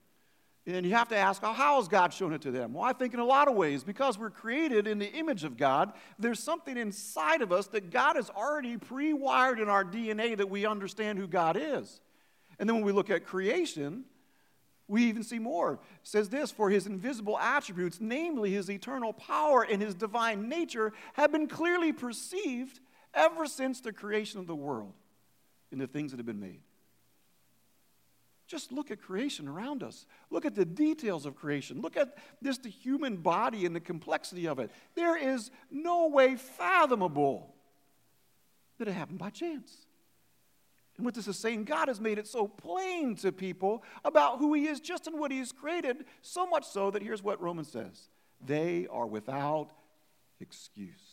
And 0.66 0.86
you 0.86 0.94
have 0.94 1.08
to 1.08 1.16
ask, 1.16 1.42
oh, 1.44 1.52
how 1.52 1.76
has 1.76 1.88
God 1.88 2.12
shown 2.14 2.32
it 2.32 2.42
to 2.42 2.52
them? 2.52 2.74
Well, 2.74 2.84
I 2.84 2.92
think 2.92 3.14
in 3.14 3.20
a 3.20 3.24
lot 3.24 3.48
of 3.48 3.54
ways, 3.54 3.82
because 3.82 4.16
we're 4.16 4.30
created 4.30 4.86
in 4.86 5.00
the 5.00 5.12
image 5.12 5.42
of 5.42 5.56
God, 5.56 5.92
there's 6.20 6.38
something 6.38 6.76
inside 6.76 7.42
of 7.42 7.50
us 7.50 7.66
that 7.68 7.90
God 7.90 8.14
has 8.14 8.30
already 8.30 8.76
pre 8.76 9.12
wired 9.12 9.58
in 9.58 9.68
our 9.68 9.84
DNA 9.84 10.36
that 10.36 10.48
we 10.48 10.64
understand 10.64 11.18
who 11.18 11.26
God 11.26 11.56
is. 11.60 12.00
And 12.60 12.68
then 12.68 12.76
when 12.76 12.84
we 12.84 12.92
look 12.92 13.10
at 13.10 13.26
creation, 13.26 14.04
we 14.86 15.04
even 15.04 15.24
see 15.24 15.40
more. 15.40 15.72
It 15.72 15.80
says 16.04 16.28
this 16.28 16.52
For 16.52 16.70
his 16.70 16.86
invisible 16.86 17.38
attributes, 17.38 17.98
namely 18.00 18.52
his 18.52 18.70
eternal 18.70 19.12
power 19.12 19.62
and 19.68 19.82
his 19.82 19.96
divine 19.96 20.48
nature, 20.48 20.92
have 21.14 21.32
been 21.32 21.48
clearly 21.48 21.92
perceived 21.92 22.78
ever 23.14 23.46
since 23.46 23.80
the 23.80 23.92
creation 23.92 24.38
of 24.38 24.46
the 24.46 24.54
world 24.54 24.92
in 25.72 25.78
the 25.78 25.88
things 25.88 26.12
that 26.12 26.18
have 26.18 26.26
been 26.26 26.40
made. 26.40 26.60
Just 28.52 28.70
look 28.70 28.90
at 28.90 29.00
creation 29.00 29.48
around 29.48 29.82
us. 29.82 30.04
Look 30.28 30.44
at 30.44 30.54
the 30.54 30.66
details 30.66 31.24
of 31.24 31.34
creation. 31.34 31.80
Look 31.80 31.96
at 31.96 32.18
this 32.42 32.58
the 32.58 32.68
human 32.68 33.16
body 33.16 33.64
and 33.64 33.74
the 33.74 33.80
complexity 33.80 34.46
of 34.46 34.58
it. 34.58 34.70
There 34.94 35.16
is 35.16 35.50
no 35.70 36.08
way 36.08 36.36
fathomable 36.36 37.54
that 38.76 38.88
it 38.88 38.92
happened 38.92 39.18
by 39.18 39.30
chance. 39.30 39.86
And 40.98 41.06
what 41.06 41.14
this 41.14 41.28
is 41.28 41.38
saying, 41.38 41.64
God 41.64 41.88
has 41.88 41.98
made 41.98 42.18
it 42.18 42.26
so 42.26 42.46
plain 42.46 43.16
to 43.16 43.32
people 43.32 43.82
about 44.04 44.38
who 44.38 44.52
He 44.52 44.66
is 44.66 44.80
just 44.80 45.06
in 45.06 45.18
what 45.18 45.30
He 45.30 45.38
has 45.38 45.50
created, 45.50 46.04
so 46.20 46.46
much 46.46 46.66
so 46.66 46.90
that 46.90 47.02
here's 47.02 47.22
what 47.22 47.40
Romans 47.40 47.72
says 47.72 48.10
they 48.44 48.86
are 48.90 49.06
without 49.06 49.70
excuse. 50.40 51.11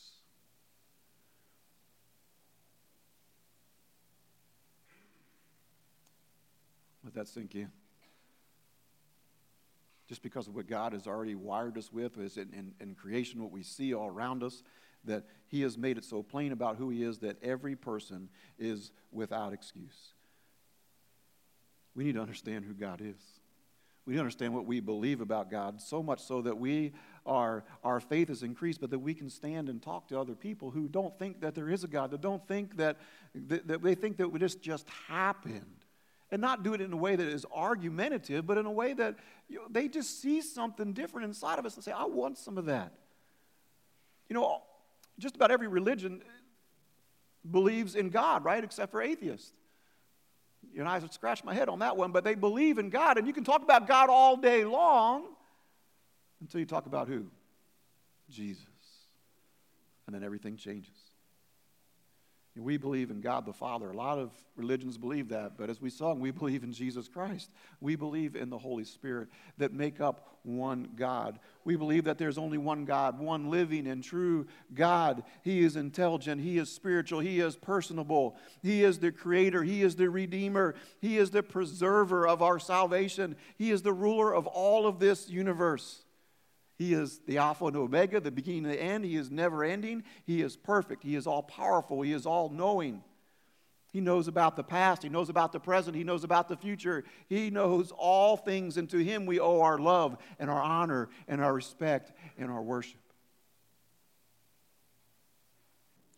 Let 7.09 7.25
that 7.25 7.27
sink 7.27 7.55
in. 7.55 7.71
Just 10.07 10.21
because 10.21 10.47
of 10.47 10.53
what 10.53 10.67
God 10.67 10.93
has 10.93 11.07
already 11.07 11.33
wired 11.33 11.75
us 11.75 11.91
with 11.91 12.19
is 12.19 12.37
in, 12.37 12.53
in, 12.53 12.73
in 12.79 12.93
creation, 12.93 13.41
what 13.41 13.51
we 13.51 13.63
see 13.63 13.95
all 13.95 14.07
around 14.07 14.43
us, 14.43 14.61
that 15.05 15.23
He 15.47 15.61
has 15.61 15.75
made 15.75 15.97
it 15.97 16.05
so 16.05 16.21
plain 16.21 16.51
about 16.51 16.75
who 16.77 16.91
He 16.91 17.01
is 17.01 17.17
that 17.19 17.41
every 17.41 17.75
person 17.75 18.29
is 18.59 18.91
without 19.11 19.53
excuse. 19.53 20.13
We 21.95 22.03
need 22.03 22.13
to 22.13 22.21
understand 22.21 22.63
who 22.63 22.75
God 22.75 23.01
is. 23.03 23.17
We 24.05 24.11
need 24.11 24.17
to 24.17 24.21
understand 24.21 24.53
what 24.53 24.67
we 24.67 24.79
believe 24.79 25.19
about 25.19 25.49
God, 25.49 25.81
so 25.81 26.03
much 26.03 26.21
so 26.21 26.43
that 26.43 26.59
we 26.59 26.93
are, 27.25 27.63
our 27.83 27.99
faith 27.99 28.29
is 28.29 28.43
increased, 28.43 28.81
but 28.81 28.91
that 28.91 28.99
we 28.99 29.15
can 29.15 29.31
stand 29.31 29.67
and 29.67 29.81
talk 29.81 30.09
to 30.09 30.19
other 30.19 30.35
people 30.35 30.69
who 30.69 30.87
don't 30.87 31.17
think 31.17 31.41
that 31.41 31.55
there 31.55 31.71
is 31.71 31.83
a 31.83 31.87
God, 31.87 32.11
that 32.11 32.21
don't 32.21 32.47
think 32.47 32.77
that, 32.77 32.97
that, 33.33 33.67
that 33.67 33.81
they 33.81 33.95
think 33.95 34.17
that 34.17 34.31
this 34.39 34.53
just 34.53 34.87
happened 35.07 35.78
and 36.31 36.41
not 36.41 36.63
do 36.63 36.73
it 36.73 36.81
in 36.81 36.93
a 36.93 36.97
way 36.97 37.15
that 37.15 37.27
is 37.27 37.45
argumentative, 37.51 38.45
but 38.45 38.57
in 38.57 38.65
a 38.65 38.71
way 38.71 38.93
that 38.93 39.15
you 39.47 39.57
know, 39.57 39.63
they 39.69 39.87
just 39.87 40.21
see 40.21 40.41
something 40.41 40.93
different 40.93 41.25
inside 41.25 41.59
of 41.59 41.65
us 41.65 41.75
and 41.75 41.83
say, 41.83 41.91
I 41.91 42.05
want 42.05 42.37
some 42.37 42.57
of 42.57 42.65
that. 42.65 42.93
You 44.27 44.35
know, 44.35 44.61
just 45.17 45.35
about 45.35 45.51
every 45.51 45.67
religion 45.67 46.21
uh, 46.23 46.29
believes 47.49 47.95
in 47.95 48.09
God, 48.09 48.43
right? 48.45 48.63
Except 48.63 48.91
for 48.91 49.01
atheists. 49.01 49.51
You 50.73 50.83
know, 50.83 50.89
I 50.89 50.99
scratch 51.07 51.43
my 51.43 51.53
head 51.53 51.67
on 51.69 51.79
that 51.79 51.97
one, 51.97 52.11
but 52.11 52.23
they 52.23 52.35
believe 52.35 52.77
in 52.77 52.89
God, 52.89 53.17
and 53.17 53.25
you 53.25 53.33
can 53.33 53.43
talk 53.43 53.63
about 53.63 53.87
God 53.87 54.09
all 54.09 54.37
day 54.37 54.65
long 54.65 55.25
until 56.41 56.59
you 56.59 56.65
talk 56.65 56.85
about 56.85 57.07
who? 57.07 57.25
Jesus. 58.29 58.65
And 60.05 60.15
then 60.15 60.23
everything 60.23 60.57
changes. 60.57 60.95
We 62.63 62.77
believe 62.77 63.11
in 63.11 63.21
God 63.21 63.45
the 63.45 63.53
Father. 63.53 63.89
A 63.89 63.95
lot 63.95 64.17
of 64.17 64.31
religions 64.55 64.97
believe 64.97 65.29
that, 65.29 65.57
but 65.57 65.69
as 65.69 65.81
we 65.81 65.89
sung, 65.89 66.19
we 66.19 66.31
believe 66.31 66.63
in 66.63 66.73
Jesus 66.73 67.07
Christ. 67.07 67.49
We 67.79 67.95
believe 67.95 68.35
in 68.35 68.49
the 68.49 68.57
Holy 68.57 68.83
Spirit 68.83 69.29
that 69.57 69.73
make 69.73 70.01
up 70.01 70.37
one 70.43 70.89
God. 70.95 71.39
We 71.63 71.75
believe 71.75 72.05
that 72.05 72.17
there's 72.17 72.37
only 72.37 72.57
one 72.57 72.85
God, 72.85 73.19
one 73.19 73.49
living 73.49 73.87
and 73.87 74.03
true 74.03 74.47
God. 74.73 75.23
He 75.43 75.61
is 75.61 75.75
intelligent, 75.75 76.41
He 76.41 76.57
is 76.57 76.71
spiritual, 76.71 77.19
He 77.19 77.39
is 77.39 77.55
personable, 77.55 78.37
He 78.61 78.83
is 78.83 78.99
the 78.99 79.11
creator, 79.11 79.63
He 79.63 79.81
is 79.81 79.95
the 79.95 80.09
redeemer, 80.09 80.75
He 80.99 81.17
is 81.17 81.31
the 81.31 81.43
preserver 81.43 82.27
of 82.27 82.41
our 82.41 82.59
salvation, 82.59 83.35
He 83.57 83.71
is 83.71 83.81
the 83.81 83.93
ruler 83.93 84.33
of 84.33 84.47
all 84.47 84.87
of 84.87 84.99
this 84.99 85.29
universe. 85.29 86.03
He 86.79 86.93
is 86.93 87.19
the 87.27 87.39
Alpha 87.39 87.65
and 87.65 87.75
Omega, 87.75 88.21
the 88.21 88.31
beginning 88.31 88.63
and 88.63 88.73
the 88.73 88.81
end. 88.81 89.03
He 89.03 89.17
is 89.17 89.29
never 89.29 89.65
ending. 89.65 90.05
He 90.25 90.41
is 90.41 90.55
perfect. 90.55 91.03
He 91.03 91.15
is 91.17 91.27
all 91.27 91.43
powerful. 91.43 92.01
He 92.01 92.13
is 92.13 92.25
all 92.25 92.49
knowing. 92.49 93.03
He 93.91 93.99
knows 93.99 94.29
about 94.29 94.55
the 94.55 94.63
past. 94.63 95.03
He 95.03 95.09
knows 95.09 95.27
about 95.27 95.51
the 95.51 95.59
present. 95.59 95.97
He 95.97 96.05
knows 96.05 96.23
about 96.23 96.47
the 96.47 96.55
future. 96.55 97.03
He 97.27 97.49
knows 97.49 97.91
all 97.91 98.37
things, 98.37 98.77
and 98.77 98.89
to 98.91 98.97
Him 98.97 99.25
we 99.25 99.41
owe 99.41 99.59
our 99.59 99.77
love 99.77 100.17
and 100.39 100.49
our 100.49 100.61
honor 100.61 101.09
and 101.27 101.41
our 101.43 101.53
respect 101.53 102.13
and 102.37 102.49
our 102.49 102.61
worship. 102.61 103.01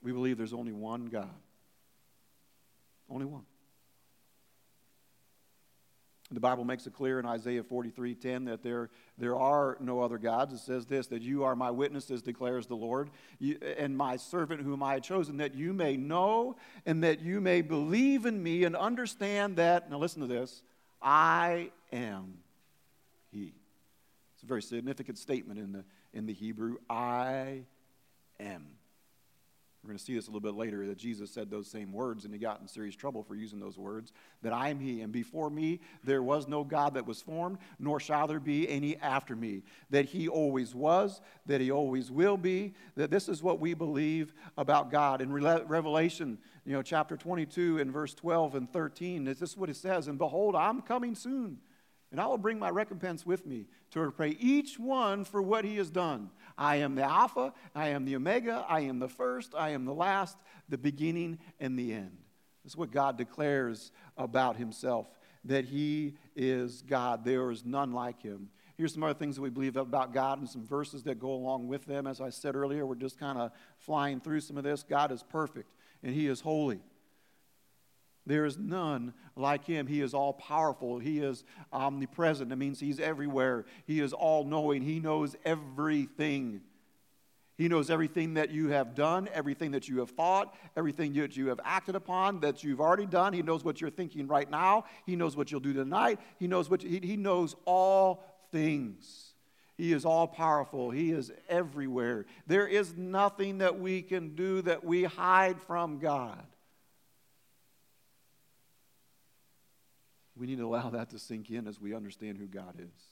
We 0.03 0.11
believe 0.11 0.37
there's 0.37 0.53
only 0.53 0.73
one 0.73 1.07
God. 1.07 1.29
Only 3.09 3.25
one. 3.25 3.45
The 6.31 6.39
Bible 6.39 6.63
makes 6.63 6.87
it 6.87 6.93
clear 6.93 7.19
in 7.19 7.25
Isaiah 7.25 7.63
43 7.63 8.15
10 8.15 8.45
that 8.45 8.63
there, 8.63 8.89
there 9.17 9.35
are 9.35 9.77
no 9.81 9.99
other 9.99 10.17
gods. 10.17 10.53
It 10.53 10.59
says 10.59 10.85
this 10.85 11.07
that 11.07 11.21
you 11.21 11.43
are 11.43 11.55
my 11.55 11.71
witnesses, 11.71 12.21
declares 12.21 12.67
the 12.67 12.75
Lord, 12.75 13.09
and 13.77 13.97
my 13.97 14.15
servant 14.15 14.61
whom 14.61 14.81
I 14.81 14.93
have 14.93 15.03
chosen, 15.03 15.37
that 15.37 15.55
you 15.55 15.73
may 15.73 15.97
know 15.97 16.55
and 16.85 17.03
that 17.03 17.19
you 17.19 17.41
may 17.41 17.61
believe 17.61 18.25
in 18.25 18.41
me 18.41 18.63
and 18.63 18.75
understand 18.75 19.57
that, 19.57 19.89
now 19.89 19.97
listen 19.97 20.21
to 20.21 20.27
this, 20.27 20.63
I 21.01 21.71
am 21.91 22.37
He. 23.31 23.53
It's 24.35 24.43
a 24.43 24.47
very 24.47 24.61
significant 24.61 25.17
statement 25.17 25.59
in 25.59 25.73
the, 25.73 25.83
in 26.13 26.25
the 26.25 26.33
Hebrew. 26.33 26.77
I 26.89 27.63
am. 28.39 28.67
We're 29.83 29.87
going 29.87 29.97
to 29.97 30.03
see 30.03 30.13
this 30.13 30.27
a 30.27 30.29
little 30.29 30.41
bit 30.41 30.53
later 30.53 30.85
that 30.85 30.99
Jesus 30.99 31.31
said 31.31 31.49
those 31.49 31.67
same 31.67 31.91
words 31.91 32.23
and 32.23 32.33
he 32.33 32.39
got 32.39 32.61
in 32.61 32.67
serious 32.67 32.95
trouble 32.95 33.23
for 33.23 33.33
using 33.33 33.59
those 33.59 33.79
words 33.79 34.13
that 34.43 34.53
I 34.53 34.69
am 34.69 34.79
he 34.79 35.01
and 35.01 35.11
before 35.11 35.49
me 35.49 35.79
there 36.03 36.21
was 36.21 36.47
no 36.47 36.63
God 36.63 36.93
that 36.93 37.07
was 37.07 37.19
formed 37.19 37.57
nor 37.79 37.99
shall 37.99 38.27
there 38.27 38.39
be 38.39 38.69
any 38.69 38.95
after 38.97 39.35
me 39.35 39.63
that 39.89 40.05
he 40.05 40.27
always 40.27 40.75
was 40.75 41.19
that 41.47 41.61
he 41.61 41.71
always 41.71 42.11
will 42.11 42.37
be 42.37 42.75
that 42.95 43.09
this 43.09 43.27
is 43.27 43.41
what 43.41 43.59
we 43.59 43.73
believe 43.73 44.35
about 44.55 44.91
God. 44.91 45.19
In 45.19 45.33
Revelation 45.33 46.37
you 46.63 46.73
know 46.73 46.83
chapter 46.83 47.17
22 47.17 47.79
and 47.79 47.91
verse 47.91 48.13
12 48.13 48.53
and 48.53 48.71
13 48.71 49.23
this 49.23 49.41
is 49.41 49.57
what 49.57 49.69
it 49.69 49.75
says 49.75 50.07
and 50.07 50.19
behold 50.19 50.55
I'm 50.55 50.83
coming 50.83 51.15
soon 51.15 51.57
and 52.11 52.21
I 52.21 52.27
will 52.27 52.37
bring 52.37 52.59
my 52.59 52.69
recompense 52.69 53.25
with 53.25 53.47
me 53.47 53.65
to 53.91 54.01
repay 54.01 54.29
each 54.39 54.79
one 54.79 55.23
for 55.23 55.41
what 55.41 55.65
he 55.65 55.77
has 55.77 55.89
done. 55.89 56.29
I 56.57 56.77
am 56.77 56.95
the 56.95 57.03
Alpha, 57.03 57.53
I 57.75 57.89
am 57.89 58.05
the 58.05 58.15
Omega, 58.15 58.65
I 58.67 58.81
am 58.81 58.99
the 58.99 59.07
first, 59.07 59.55
I 59.55 59.69
am 59.69 59.85
the 59.85 59.93
last, 59.93 60.37
the 60.69 60.77
beginning 60.77 61.39
and 61.59 61.77
the 61.77 61.93
end. 61.93 62.17
This 62.63 62.73
is 62.73 62.77
what 62.77 62.91
God 62.91 63.17
declares 63.17 63.91
about 64.17 64.55
himself 64.57 65.07
that 65.45 65.65
he 65.65 66.13
is 66.35 66.83
God. 66.83 67.25
There 67.25 67.49
is 67.49 67.65
none 67.65 67.91
like 67.93 68.21
him. 68.21 68.49
Here's 68.77 68.93
some 68.93 69.03
other 69.03 69.13
things 69.13 69.35
that 69.35 69.41
we 69.41 69.49
believe 69.49 69.75
about 69.75 70.13
God 70.13 70.39
and 70.39 70.49
some 70.49 70.65
verses 70.65 71.03
that 71.03 71.19
go 71.19 71.31
along 71.31 71.67
with 71.67 71.85
them. 71.85 72.07
As 72.07 72.21
I 72.21 72.29
said 72.29 72.55
earlier, 72.55 72.85
we're 72.85 72.95
just 72.95 73.19
kind 73.19 73.37
of 73.37 73.51
flying 73.77 74.19
through 74.19 74.41
some 74.41 74.57
of 74.57 74.63
this. 74.63 74.83
God 74.83 75.11
is 75.11 75.23
perfect 75.23 75.71
and 76.03 76.13
he 76.13 76.27
is 76.27 76.41
holy. 76.41 76.79
There 78.25 78.45
is 78.45 78.57
none 78.57 79.13
like 79.35 79.65
him. 79.65 79.87
He 79.87 80.01
is 80.01 80.13
all 80.13 80.33
powerful. 80.33 80.99
He 80.99 81.19
is 81.19 81.43
omnipresent. 81.73 82.49
That 82.49 82.57
means 82.57 82.79
he's 82.79 82.99
everywhere. 82.99 83.65
He 83.85 83.99
is 83.99 84.13
all 84.13 84.43
knowing. 84.43 84.83
He 84.83 84.99
knows 84.99 85.35
everything. 85.43 86.61
He 87.57 87.67
knows 87.67 87.89
everything 87.89 88.35
that 88.35 88.49
you 88.49 88.69
have 88.69 88.95
done, 88.95 89.29
everything 89.33 89.71
that 89.71 89.87
you 89.87 89.99
have 89.99 90.11
thought, 90.11 90.55
everything 90.75 91.13
that 91.13 91.37
you 91.37 91.47
have 91.47 91.59
acted 91.63 91.95
upon, 91.95 92.39
that 92.39 92.63
you've 92.63 92.81
already 92.81 93.05
done. 93.05 93.33
He 93.33 93.43
knows 93.43 93.63
what 93.63 93.79
you're 93.81 93.89
thinking 93.89 94.27
right 94.27 94.49
now. 94.49 94.85
He 95.05 95.15
knows 95.15 95.35
what 95.35 95.51
you'll 95.51 95.59
do 95.59 95.73
tonight. 95.73 96.19
He 96.39 96.47
knows 96.47 96.69
what 96.69 96.81
he, 96.81 96.99
he 97.03 97.17
knows 97.17 97.55
all 97.65 98.23
things. 98.51 99.33
He 99.77 99.93
is 99.93 100.05
all 100.05 100.27
powerful. 100.27 100.91
He 100.91 101.11
is 101.11 101.31
everywhere. 101.49 102.25
There 102.47 102.67
is 102.67 102.95
nothing 102.95 103.59
that 103.59 103.79
we 103.79 104.01
can 104.01 104.35
do 104.35 104.61
that 104.63 104.83
we 104.83 105.03
hide 105.03 105.59
from 105.61 105.99
God. 105.99 106.43
We 110.41 110.47
need 110.47 110.57
to 110.57 110.65
allow 110.65 110.89
that 110.89 111.11
to 111.11 111.19
sink 111.19 111.51
in 111.51 111.67
as 111.67 111.79
we 111.79 111.93
understand 111.93 112.39
who 112.39 112.47
God 112.47 112.73
is. 112.79 113.03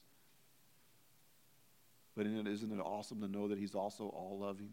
But 2.18 2.26
isn't 2.26 2.72
it 2.72 2.82
awesome 2.82 3.22
to 3.22 3.28
know 3.28 3.50
that 3.50 3.60
He's 3.60 3.76
also 3.76 4.06
all 4.06 4.40
loving? 4.40 4.72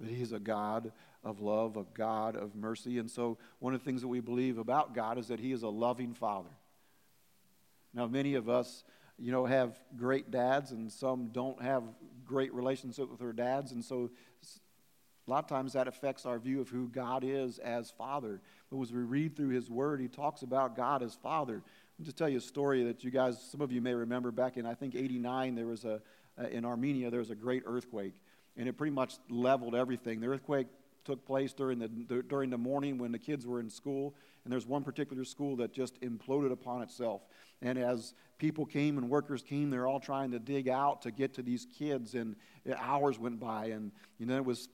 That 0.00 0.10
He 0.10 0.20
is 0.20 0.32
a 0.32 0.40
God 0.40 0.90
of 1.22 1.40
love, 1.40 1.76
a 1.76 1.84
God 1.94 2.34
of 2.34 2.56
mercy. 2.56 2.98
And 2.98 3.08
so, 3.08 3.38
one 3.60 3.74
of 3.74 3.80
the 3.80 3.84
things 3.84 4.00
that 4.00 4.08
we 4.08 4.18
believe 4.18 4.58
about 4.58 4.92
God 4.92 5.18
is 5.18 5.28
that 5.28 5.38
He 5.38 5.52
is 5.52 5.62
a 5.62 5.68
loving 5.68 6.14
Father. 6.14 6.50
Now, 7.94 8.08
many 8.08 8.34
of 8.34 8.48
us, 8.48 8.82
you 9.20 9.30
know, 9.30 9.46
have 9.46 9.78
great 9.96 10.32
dads, 10.32 10.72
and 10.72 10.90
some 10.90 11.28
don't 11.28 11.62
have 11.62 11.84
great 12.24 12.52
relationship 12.52 13.08
with 13.08 13.20
their 13.20 13.32
dads. 13.32 13.70
And 13.70 13.84
so, 13.84 14.10
a 15.28 15.30
lot 15.30 15.44
of 15.44 15.48
times 15.48 15.74
that 15.74 15.86
affects 15.86 16.24
our 16.24 16.38
view 16.38 16.60
of 16.60 16.70
who 16.70 16.88
God 16.88 17.22
is 17.22 17.58
as 17.58 17.90
Father. 17.90 18.40
But 18.70 18.80
as 18.80 18.92
we 18.92 19.02
read 19.02 19.36
through 19.36 19.50
His 19.50 19.68
Word, 19.68 20.00
He 20.00 20.08
talks 20.08 20.40
about 20.40 20.74
God 20.74 21.02
as 21.02 21.14
Father. 21.14 21.62
I'll 21.98 22.04
just 22.04 22.16
tell 22.16 22.28
you 22.28 22.38
a 22.38 22.40
story 22.40 22.84
that 22.84 23.04
you 23.04 23.10
guys, 23.10 23.38
some 23.50 23.60
of 23.60 23.70
you 23.70 23.82
may 23.82 23.92
remember 23.92 24.30
back 24.30 24.56
in, 24.56 24.64
I 24.64 24.74
think, 24.74 24.94
89, 24.94 25.54
there 25.54 25.66
was 25.66 25.84
a, 25.84 26.00
in 26.50 26.64
Armenia, 26.64 27.10
there 27.10 27.20
was 27.20 27.30
a 27.30 27.34
great 27.34 27.62
earthquake. 27.66 28.14
And 28.56 28.68
it 28.68 28.78
pretty 28.78 28.94
much 28.94 29.16
leveled 29.28 29.74
everything. 29.74 30.20
The 30.20 30.28
earthquake 30.28 30.66
took 31.04 31.24
place 31.26 31.52
during 31.52 31.78
the, 31.78 31.88
during 32.28 32.48
the 32.50 32.58
morning 32.58 32.96
when 32.96 33.12
the 33.12 33.18
kids 33.18 33.46
were 33.46 33.60
in 33.60 33.68
school. 33.68 34.14
And 34.44 34.52
there's 34.52 34.66
one 34.66 34.82
particular 34.82 35.24
school 35.24 35.56
that 35.56 35.72
just 35.72 36.00
imploded 36.00 36.52
upon 36.52 36.82
itself. 36.82 37.22
And 37.60 37.78
as 37.78 38.14
people 38.38 38.64
came 38.64 38.96
and 38.96 39.10
workers 39.10 39.42
came, 39.42 39.68
they're 39.68 39.86
all 39.86 40.00
trying 40.00 40.30
to 40.30 40.38
dig 40.38 40.68
out 40.68 41.02
to 41.02 41.10
get 41.10 41.34
to 41.34 41.42
these 41.42 41.66
kids. 41.78 42.14
And 42.14 42.34
hours 42.78 43.18
went 43.18 43.40
by. 43.40 43.66
And 43.66 43.92
you 44.18 44.26
know, 44.26 44.36
it 44.36 44.44
was 44.44 44.68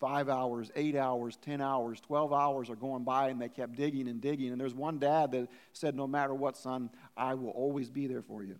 five 0.00 0.28
hours, 0.28 0.70
eight 0.74 0.96
hours, 0.96 1.36
10 1.42 1.60
hours, 1.60 2.00
12 2.00 2.32
hours 2.32 2.70
are 2.70 2.76
going 2.76 3.04
by, 3.04 3.28
and 3.28 3.40
they 3.40 3.48
kept 3.48 3.76
digging 3.76 4.08
and 4.08 4.20
digging. 4.20 4.50
And 4.50 4.60
there's 4.60 4.74
one 4.74 4.98
dad 4.98 5.32
that 5.32 5.48
said, 5.72 5.94
No 5.94 6.06
matter 6.06 6.34
what, 6.34 6.56
son, 6.56 6.90
I 7.16 7.34
will 7.34 7.50
always 7.50 7.90
be 7.90 8.06
there 8.06 8.22
for 8.22 8.42
you. 8.42 8.56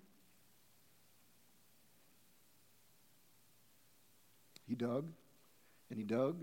He 4.68 4.76
dug 4.76 5.06
and 5.90 5.98
he 5.98 6.04
dug 6.04 6.36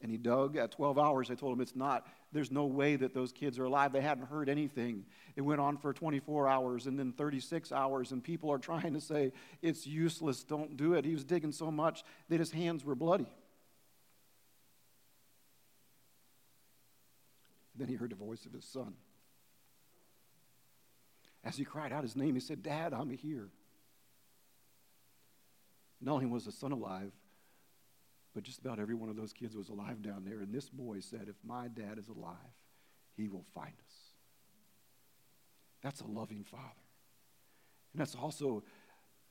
and 0.00 0.10
he 0.10 0.16
dug. 0.16 0.56
At 0.56 0.70
12 0.70 0.96
hours, 0.96 1.28
I 1.30 1.34
told 1.34 1.54
him 1.54 1.60
it's 1.60 1.74
not, 1.74 2.06
there's 2.30 2.52
no 2.52 2.66
way 2.66 2.94
that 2.94 3.14
those 3.14 3.32
kids 3.32 3.58
are 3.58 3.64
alive. 3.64 3.92
They 3.92 4.00
hadn't 4.00 4.26
heard 4.26 4.48
anything. 4.48 5.06
It 5.34 5.40
went 5.40 5.60
on 5.60 5.78
for 5.78 5.92
24 5.92 6.46
hours 6.46 6.86
and 6.86 6.96
then 6.96 7.12
36 7.12 7.72
hours, 7.72 8.12
and 8.12 8.22
people 8.22 8.52
are 8.52 8.58
trying 8.58 8.92
to 8.94 9.00
say, 9.00 9.32
it's 9.60 9.88
useless, 9.88 10.44
don't 10.44 10.76
do 10.76 10.94
it. 10.94 11.04
He 11.04 11.14
was 11.14 11.24
digging 11.24 11.50
so 11.50 11.72
much 11.72 12.04
that 12.28 12.38
his 12.38 12.52
hands 12.52 12.84
were 12.84 12.94
bloody. 12.94 13.26
Then 17.74 17.88
he 17.88 17.94
heard 17.94 18.10
the 18.10 18.16
voice 18.16 18.46
of 18.46 18.52
his 18.52 18.64
son. 18.64 18.94
As 21.42 21.56
he 21.56 21.64
cried 21.64 21.92
out 21.92 22.02
his 22.02 22.16
name, 22.16 22.34
he 22.34 22.40
said, 22.40 22.62
Dad, 22.62 22.94
I'm 22.94 23.10
here. 23.10 23.48
Not 26.00 26.14
only 26.14 26.26
was 26.26 26.44
the 26.44 26.52
son 26.52 26.72
alive, 26.72 27.12
but 28.34 28.42
just 28.42 28.58
about 28.58 28.78
every 28.78 28.94
one 28.94 29.08
of 29.08 29.16
those 29.16 29.32
kids 29.32 29.56
was 29.56 29.68
alive 29.68 30.02
down 30.02 30.24
there. 30.24 30.40
And 30.40 30.52
this 30.52 30.68
boy 30.68 31.00
said, 31.00 31.26
If 31.28 31.36
my 31.44 31.68
dad 31.68 31.98
is 31.98 32.08
alive, 32.08 32.36
he 33.16 33.28
will 33.28 33.44
find 33.54 33.72
us. 33.72 33.94
That's 35.82 36.00
a 36.00 36.06
loving 36.06 36.44
father. 36.44 36.62
And 37.92 38.00
that's 38.00 38.14
also 38.14 38.64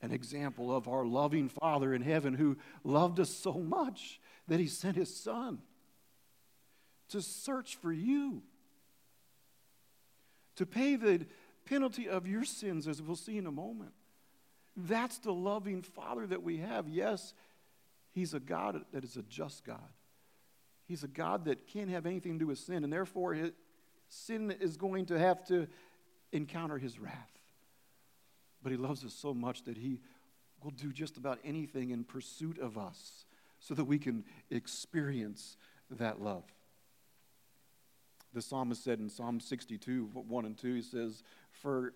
an 0.00 0.12
example 0.12 0.74
of 0.74 0.88
our 0.88 1.04
loving 1.04 1.48
Father 1.48 1.94
in 1.94 2.02
heaven 2.02 2.34
who 2.34 2.56
loved 2.82 3.20
us 3.20 3.30
so 3.30 3.54
much 3.54 4.20
that 4.48 4.60
he 4.60 4.66
sent 4.66 4.96
his 4.96 5.14
son 5.14 5.58
to 7.10 7.20
search 7.20 7.76
for 7.76 7.92
you, 7.92 8.42
to 10.56 10.66
pay 10.66 10.96
the 10.96 11.26
penalty 11.64 12.08
of 12.08 12.26
your 12.26 12.44
sins, 12.44 12.86
as 12.86 13.02
we'll 13.02 13.16
see 13.16 13.38
in 13.38 13.46
a 13.46 13.52
moment. 13.52 13.92
That's 14.76 15.18
the 15.18 15.32
loving 15.32 15.82
Father 15.82 16.26
that 16.26 16.42
we 16.42 16.58
have. 16.58 16.88
Yes, 16.88 17.34
He's 18.12 18.34
a 18.34 18.40
God 18.40 18.84
that 18.92 19.04
is 19.04 19.16
a 19.16 19.22
just 19.22 19.64
God. 19.64 19.78
He's 20.86 21.02
a 21.02 21.08
God 21.08 21.46
that 21.46 21.66
can't 21.66 21.90
have 21.90 22.06
anything 22.06 22.34
to 22.34 22.38
do 22.38 22.46
with 22.48 22.58
sin, 22.58 22.84
and 22.84 22.92
therefore, 22.92 23.34
his, 23.34 23.52
sin 24.08 24.54
is 24.60 24.76
going 24.76 25.06
to 25.06 25.18
have 25.18 25.44
to 25.46 25.66
encounter 26.32 26.78
His 26.78 26.98
wrath. 26.98 27.32
But 28.62 28.72
He 28.72 28.78
loves 28.78 29.04
us 29.04 29.14
so 29.14 29.34
much 29.34 29.64
that 29.64 29.76
He 29.76 30.00
will 30.62 30.70
do 30.70 30.92
just 30.92 31.16
about 31.16 31.38
anything 31.44 31.90
in 31.90 32.04
pursuit 32.04 32.58
of 32.58 32.78
us 32.78 33.24
so 33.60 33.74
that 33.74 33.84
we 33.84 33.98
can 33.98 34.24
experience 34.50 35.56
that 35.90 36.20
love 36.20 36.44
the 38.34 38.42
psalmist 38.42 38.82
said 38.82 38.98
in 38.98 39.08
Psalm 39.08 39.40
62, 39.40 40.10
1 40.12 40.44
and 40.44 40.58
2, 40.58 40.74
he 40.74 40.82
says, 40.82 41.22
For 41.50 41.94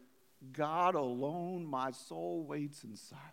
God 0.52 0.94
alone 0.94 1.66
my 1.66 1.90
soul 1.90 2.44
waits 2.44 2.84
in 2.84 2.96
silence. 2.96 3.24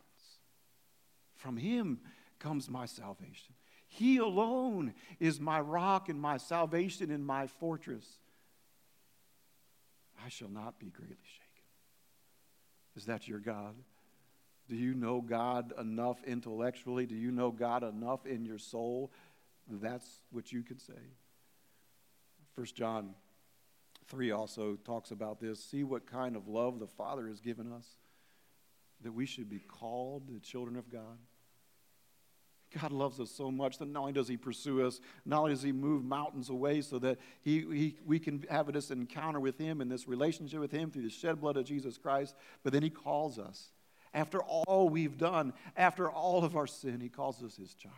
From 1.36 1.58
him 1.58 2.00
comes 2.40 2.70
my 2.70 2.88
salvation. 2.88 3.54
He 3.88 4.18
alone 4.18 4.94
is 5.20 5.40
my 5.40 5.60
rock 5.60 6.10
and 6.10 6.20
my 6.20 6.38
salvation 6.38 7.12
and 7.12 7.26
my 7.26 7.48
fortress. 7.48 8.06
I 10.24 10.30
shall 10.30 10.50
not 10.50 10.80
be 10.80 10.88
greatly 10.88 11.16
shaken. 11.24 11.46
Is 12.96 13.06
that 13.06 13.28
your 13.28 13.40
God? 13.40 13.76
Do 14.68 14.76
you 14.76 14.96
know 14.96 15.22
God 15.22 15.74
enough 15.80 16.24
intellectually? 16.26 17.06
Do 17.06 17.16
you 17.16 17.30
know 17.30 17.52
God 17.52 17.84
enough 17.84 18.26
in 18.26 18.46
your 18.46 18.58
soul? 18.58 19.12
That's 19.70 20.08
what 20.32 20.52
you 20.52 20.64
could 20.64 20.82
say. 20.82 20.94
First 22.56 22.76
John 22.76 23.16
3 24.08 24.32
also 24.32 24.76
talks 24.86 25.12
about 25.12 25.40
this. 25.40 25.64
See 25.64 25.84
what 25.84 26.10
kind 26.10 26.36
of 26.36 26.48
love 26.48 26.80
the 26.80 26.88
Father 26.88 27.28
has 27.28 27.42
given 27.42 27.72
us, 27.72 27.86
that 29.02 29.12
we 29.12 29.26
should 29.26 29.50
be 29.50 29.60
called 29.60 30.28
the 30.28 30.40
children 30.40 30.78
of 30.78 30.90
God. 30.90 31.18
God 32.82 32.92
loves 32.92 33.20
us 33.20 33.32
so 33.32 33.52
much 33.52 33.78
that 33.78 33.88
not 33.88 34.02
only 34.02 34.14
does 34.14 34.28
He 34.28 34.38
pursue 34.38 34.86
us, 34.86 35.00
not 35.26 35.40
only 35.40 35.52
does 35.52 35.62
He 35.62 35.72
move 35.72 36.04
mountains 36.04 36.50
away 36.50 36.82
so 36.82 37.00
that 37.00 37.20
he, 37.42 37.62
he, 37.62 37.98
we 38.06 38.20
can 38.20 38.44
have 38.50 38.72
this 38.72 38.92
encounter 38.92 39.40
with 39.40 39.58
Him 39.58 39.82
and 39.82 39.90
this 39.92 40.08
relationship 40.08 40.60
with 40.60 40.72
Him 40.72 40.92
through 40.92 41.04
the 41.04 41.10
shed 41.10 41.40
blood 41.40 41.58
of 41.58 41.66
Jesus 41.66 41.98
Christ, 41.98 42.36
but 42.64 42.74
then 42.74 42.84
He 42.84 42.90
calls 42.90 43.40
us. 43.40 43.72
After 44.14 44.42
all 44.42 44.90
we've 44.90 45.18
done, 45.18 45.54
after 45.76 46.10
all 46.10 46.44
of 46.44 46.56
our 46.56 46.68
sin, 46.68 47.00
He 47.00 47.10
calls 47.10 47.42
us 47.44 47.56
His 47.56 47.74
child 47.74 47.94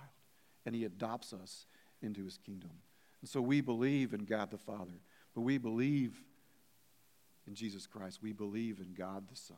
and 0.66 0.76
He 0.76 0.84
adopts 0.84 1.34
us 1.34 1.66
into 2.02 2.24
His 2.24 2.38
kingdom. 2.38 2.72
And 3.28 3.32
so 3.34 3.42
we 3.42 3.60
believe 3.60 4.14
in 4.14 4.24
God 4.24 4.52
the 4.52 4.58
Father, 4.58 5.02
but 5.36 5.42
we 5.42 5.58
believe 5.58 6.18
in 7.46 7.56
Jesus 7.56 7.86
Christ. 7.86 8.20
We 8.24 8.32
believe 8.32 8.80
in 8.80 8.94
God 8.94 9.28
the 9.30 9.36
Son. 9.36 9.58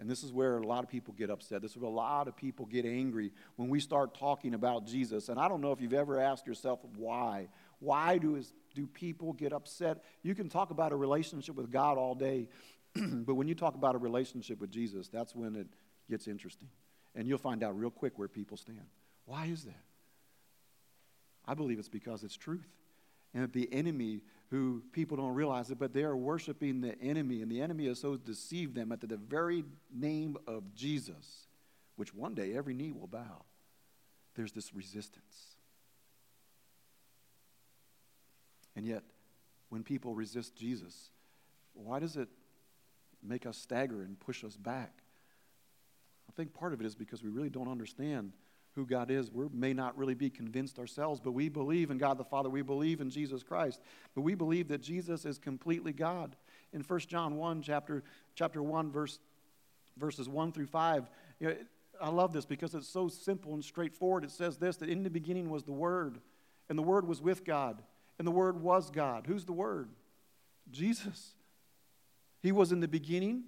And 0.00 0.10
this 0.10 0.24
is 0.24 0.32
where 0.32 0.58
a 0.58 0.66
lot 0.66 0.82
of 0.82 0.90
people 0.90 1.14
get 1.16 1.30
upset. 1.30 1.62
This 1.62 1.70
is 1.70 1.76
where 1.76 1.88
a 1.88 1.94
lot 1.94 2.26
of 2.26 2.36
people 2.36 2.66
get 2.66 2.84
angry 2.84 3.30
when 3.54 3.68
we 3.68 3.78
start 3.78 4.18
talking 4.18 4.52
about 4.52 4.84
Jesus. 4.84 5.28
And 5.28 5.38
I 5.38 5.46
don't 5.46 5.60
know 5.60 5.70
if 5.70 5.80
you've 5.80 5.94
ever 5.94 6.18
asked 6.18 6.44
yourself 6.44 6.80
why. 6.96 7.46
Why 7.78 8.18
do, 8.18 8.34
is, 8.34 8.52
do 8.74 8.88
people 8.88 9.32
get 9.32 9.52
upset? 9.52 10.02
You 10.24 10.34
can 10.34 10.48
talk 10.48 10.72
about 10.72 10.90
a 10.90 10.96
relationship 10.96 11.54
with 11.54 11.70
God 11.70 11.98
all 11.98 12.16
day, 12.16 12.48
but 12.96 13.36
when 13.36 13.46
you 13.46 13.54
talk 13.54 13.76
about 13.76 13.94
a 13.94 13.98
relationship 13.98 14.60
with 14.60 14.72
Jesus, 14.72 15.06
that's 15.06 15.36
when 15.36 15.54
it 15.54 15.68
gets 16.10 16.26
interesting. 16.26 16.70
And 17.14 17.28
you'll 17.28 17.38
find 17.38 17.62
out 17.62 17.78
real 17.78 17.90
quick 17.90 18.18
where 18.18 18.26
people 18.26 18.56
stand. 18.56 18.88
Why 19.24 19.46
is 19.46 19.62
that? 19.66 19.85
I 21.46 21.54
believe 21.54 21.78
it's 21.78 21.88
because 21.88 22.24
it's 22.24 22.36
truth. 22.36 22.66
And 23.34 23.52
the 23.52 23.72
enemy 23.72 24.22
who 24.50 24.82
people 24.92 25.16
don't 25.16 25.34
realize 25.34 25.70
it, 25.70 25.78
but 25.78 25.92
they 25.92 26.02
are 26.04 26.16
worshiping 26.16 26.80
the 26.80 26.98
enemy, 27.00 27.42
and 27.42 27.50
the 27.50 27.60
enemy 27.60 27.86
has 27.86 28.00
so 28.00 28.16
deceived 28.16 28.74
them 28.74 28.88
that 28.90 29.00
the 29.00 29.16
very 29.16 29.64
name 29.92 30.36
of 30.46 30.74
Jesus, 30.74 31.46
which 31.96 32.14
one 32.14 32.34
day 32.34 32.56
every 32.56 32.74
knee 32.74 32.92
will 32.92 33.08
bow, 33.08 33.44
there's 34.36 34.52
this 34.52 34.74
resistance. 34.74 35.56
And 38.76 38.86
yet, 38.86 39.02
when 39.68 39.82
people 39.82 40.14
resist 40.14 40.54
Jesus, 40.54 41.10
why 41.74 41.98
does 41.98 42.16
it 42.16 42.28
make 43.22 43.46
us 43.46 43.56
stagger 43.56 44.02
and 44.02 44.18
push 44.20 44.44
us 44.44 44.56
back? 44.56 44.92
I 46.28 46.32
think 46.32 46.54
part 46.54 46.72
of 46.72 46.80
it 46.80 46.86
is 46.86 46.94
because 46.94 47.22
we 47.22 47.30
really 47.30 47.50
don't 47.50 47.68
understand 47.68 48.32
who 48.76 48.86
God 48.86 49.10
is. 49.10 49.32
We 49.32 49.46
may 49.52 49.72
not 49.72 49.98
really 49.98 50.14
be 50.14 50.30
convinced 50.30 50.78
ourselves, 50.78 51.18
but 51.18 51.32
we 51.32 51.48
believe 51.48 51.90
in 51.90 51.98
God 51.98 52.18
the 52.18 52.24
Father. 52.24 52.48
We 52.48 52.62
believe 52.62 53.00
in 53.00 53.10
Jesus 53.10 53.42
Christ. 53.42 53.80
But 54.14 54.20
we 54.20 54.36
believe 54.36 54.68
that 54.68 54.82
Jesus 54.82 55.24
is 55.24 55.38
completely 55.38 55.92
God. 55.92 56.36
In 56.72 56.82
1 56.82 57.00
John 57.00 57.36
1, 57.36 57.62
chapter, 57.62 58.04
chapter 58.34 58.62
1, 58.62 58.92
verse, 58.92 59.18
verses 59.96 60.28
1 60.28 60.52
through 60.52 60.66
5, 60.66 61.10
you 61.40 61.48
know, 61.48 61.56
I 62.00 62.10
love 62.10 62.32
this 62.32 62.44
because 62.44 62.74
it's 62.74 62.88
so 62.88 63.08
simple 63.08 63.54
and 63.54 63.64
straightforward. 63.64 64.22
It 64.22 64.30
says 64.30 64.58
this 64.58 64.76
that 64.76 64.88
in 64.88 65.02
the 65.02 65.10
beginning 65.10 65.48
was 65.50 65.64
the 65.64 65.72
Word, 65.72 66.20
and 66.68 66.78
the 66.78 66.82
Word 66.82 67.08
was 67.08 67.22
with 67.22 67.44
God, 67.44 67.82
and 68.18 68.26
the 68.26 68.32
Word 68.32 68.60
was 68.60 68.90
God. 68.90 69.26
Who's 69.26 69.46
the 69.46 69.52
Word? 69.52 69.88
Jesus. 70.70 71.34
He 72.42 72.52
was 72.52 72.72
in 72.72 72.80
the 72.80 72.88
beginning 72.88 73.44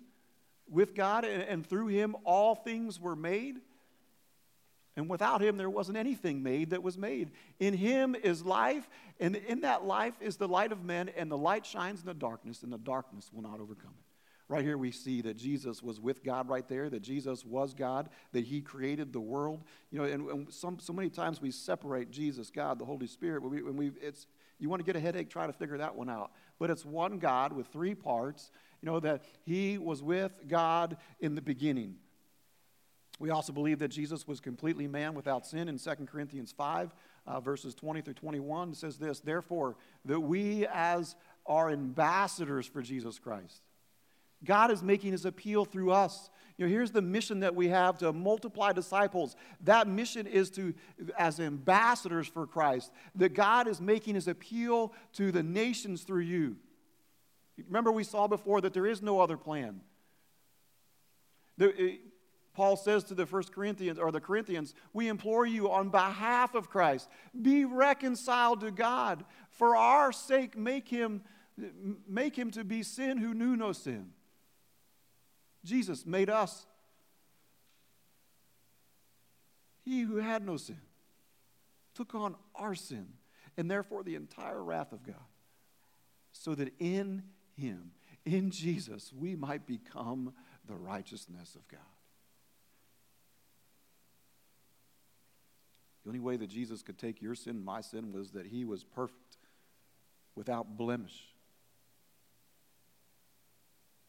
with 0.70 0.94
God, 0.94 1.24
and, 1.24 1.42
and 1.42 1.66
through 1.66 1.88
Him 1.88 2.16
all 2.24 2.54
things 2.54 2.98
were 2.98 3.16
made. 3.16 3.60
And 4.98 5.08
without 5.08 5.40
him, 5.40 5.56
there 5.56 5.70
wasn't 5.70 5.96
anything 5.96 6.42
made 6.42 6.70
that 6.70 6.82
was 6.82 6.98
made. 6.98 7.30
In 7.60 7.72
him 7.72 8.16
is 8.16 8.44
life, 8.44 8.88
and 9.20 9.36
in 9.36 9.60
that 9.60 9.84
life 9.84 10.14
is 10.20 10.38
the 10.38 10.48
light 10.48 10.72
of 10.72 10.82
men, 10.82 11.08
and 11.16 11.30
the 11.30 11.38
light 11.38 11.64
shines 11.64 12.00
in 12.00 12.06
the 12.06 12.14
darkness, 12.14 12.64
and 12.64 12.72
the 12.72 12.78
darkness 12.78 13.30
will 13.32 13.42
not 13.42 13.60
overcome 13.60 13.92
it. 13.96 14.04
Right 14.48 14.64
here, 14.64 14.76
we 14.76 14.90
see 14.90 15.22
that 15.22 15.36
Jesus 15.36 15.84
was 15.84 16.00
with 16.00 16.24
God 16.24 16.48
right 16.48 16.66
there, 16.66 16.90
that 16.90 17.02
Jesus 17.02 17.44
was 17.44 17.74
God, 17.74 18.08
that 18.32 18.42
he 18.42 18.60
created 18.60 19.12
the 19.12 19.20
world. 19.20 19.62
You 19.92 20.00
know, 20.00 20.04
and, 20.04 20.28
and 20.30 20.52
some, 20.52 20.80
so 20.80 20.92
many 20.92 21.10
times 21.10 21.40
we 21.40 21.52
separate 21.52 22.10
Jesus, 22.10 22.50
God, 22.50 22.80
the 22.80 22.84
Holy 22.84 23.06
Spirit. 23.06 23.44
We, 23.44 23.62
we, 23.62 23.92
it's, 24.00 24.26
you 24.58 24.68
want 24.68 24.80
to 24.80 24.84
get 24.84 24.96
a 24.96 25.00
headache, 25.00 25.30
try 25.30 25.46
to 25.46 25.52
figure 25.52 25.78
that 25.78 25.94
one 25.94 26.10
out. 26.10 26.32
But 26.58 26.70
it's 26.70 26.84
one 26.84 27.20
God 27.20 27.52
with 27.52 27.68
three 27.68 27.94
parts, 27.94 28.50
you 28.82 28.86
know, 28.86 28.98
that 28.98 29.22
he 29.44 29.78
was 29.78 30.02
with 30.02 30.32
God 30.48 30.96
in 31.20 31.36
the 31.36 31.42
beginning. 31.42 31.98
We 33.18 33.30
also 33.30 33.52
believe 33.52 33.80
that 33.80 33.88
Jesus 33.88 34.28
was 34.28 34.40
completely 34.40 34.86
man 34.86 35.14
without 35.14 35.46
sin 35.46 35.68
in 35.68 35.78
2 35.78 35.90
Corinthians 36.06 36.52
5, 36.52 36.94
uh, 37.26 37.40
verses 37.40 37.74
20 37.74 38.00
through 38.00 38.14
21. 38.14 38.70
It 38.70 38.76
says 38.76 38.98
this 38.98 39.20
Therefore, 39.20 39.76
that 40.04 40.20
we 40.20 40.66
as 40.66 41.16
are 41.46 41.70
ambassadors 41.70 42.66
for 42.66 42.82
Jesus 42.82 43.18
Christ. 43.18 43.62
God 44.44 44.70
is 44.70 44.82
making 44.82 45.12
his 45.12 45.24
appeal 45.24 45.64
through 45.64 45.90
us. 45.90 46.30
You 46.56 46.66
know, 46.66 46.70
here's 46.70 46.92
the 46.92 47.02
mission 47.02 47.40
that 47.40 47.54
we 47.54 47.68
have 47.68 47.98
to 47.98 48.12
multiply 48.12 48.72
disciples. 48.72 49.34
That 49.64 49.88
mission 49.88 50.26
is 50.26 50.50
to, 50.50 50.74
as 51.18 51.40
ambassadors 51.40 52.28
for 52.28 52.46
Christ, 52.46 52.92
that 53.16 53.34
God 53.34 53.66
is 53.66 53.80
making 53.80 54.14
his 54.14 54.28
appeal 54.28 54.92
to 55.14 55.32
the 55.32 55.42
nations 55.42 56.02
through 56.02 56.22
you. 56.22 56.56
Remember, 57.66 57.90
we 57.90 58.04
saw 58.04 58.28
before 58.28 58.60
that 58.60 58.74
there 58.74 58.86
is 58.86 59.02
no 59.02 59.20
other 59.20 59.36
plan. 59.36 59.80
The, 61.56 61.98
Paul 62.58 62.76
says 62.76 63.04
to 63.04 63.14
the 63.14 63.24
first 63.24 63.52
Corinthians 63.52 64.00
or 64.00 64.10
the 64.10 64.20
Corinthians, 64.20 64.74
we 64.92 65.06
implore 65.06 65.46
you 65.46 65.70
on 65.70 65.90
behalf 65.90 66.56
of 66.56 66.68
Christ, 66.68 67.08
be 67.40 67.64
reconciled 67.64 68.62
to 68.62 68.72
God. 68.72 69.24
For 69.50 69.76
our 69.76 70.10
sake, 70.10 70.58
make 70.58 70.88
him, 70.88 71.22
make 72.08 72.34
him 72.34 72.50
to 72.50 72.64
be 72.64 72.82
sin 72.82 73.16
who 73.16 73.32
knew 73.32 73.54
no 73.54 73.70
sin. 73.70 74.08
Jesus 75.64 76.04
made 76.04 76.28
us. 76.28 76.66
He 79.84 80.00
who 80.00 80.16
had 80.16 80.44
no 80.44 80.56
sin 80.56 80.80
took 81.94 82.12
on 82.12 82.34
our 82.56 82.74
sin 82.74 83.06
and 83.56 83.70
therefore 83.70 84.02
the 84.02 84.16
entire 84.16 84.64
wrath 84.64 84.92
of 84.92 85.04
God, 85.04 85.14
so 86.32 86.56
that 86.56 86.72
in 86.80 87.22
him, 87.54 87.92
in 88.24 88.50
Jesus, 88.50 89.12
we 89.16 89.36
might 89.36 89.64
become 89.64 90.32
the 90.66 90.74
righteousness 90.74 91.54
of 91.54 91.68
God. 91.68 91.78
The 96.04 96.10
only 96.10 96.20
way 96.20 96.36
that 96.36 96.48
Jesus 96.48 96.82
could 96.82 96.98
take 96.98 97.20
your 97.20 97.34
sin, 97.34 97.64
my 97.64 97.80
sin, 97.80 98.12
was 98.12 98.30
that 98.32 98.46
he 98.46 98.64
was 98.64 98.84
perfect, 98.84 99.36
without 100.34 100.76
blemish. 100.76 101.34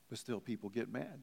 But 0.10 0.18
still, 0.18 0.40
people 0.40 0.70
get 0.70 0.92
mad. 0.92 1.22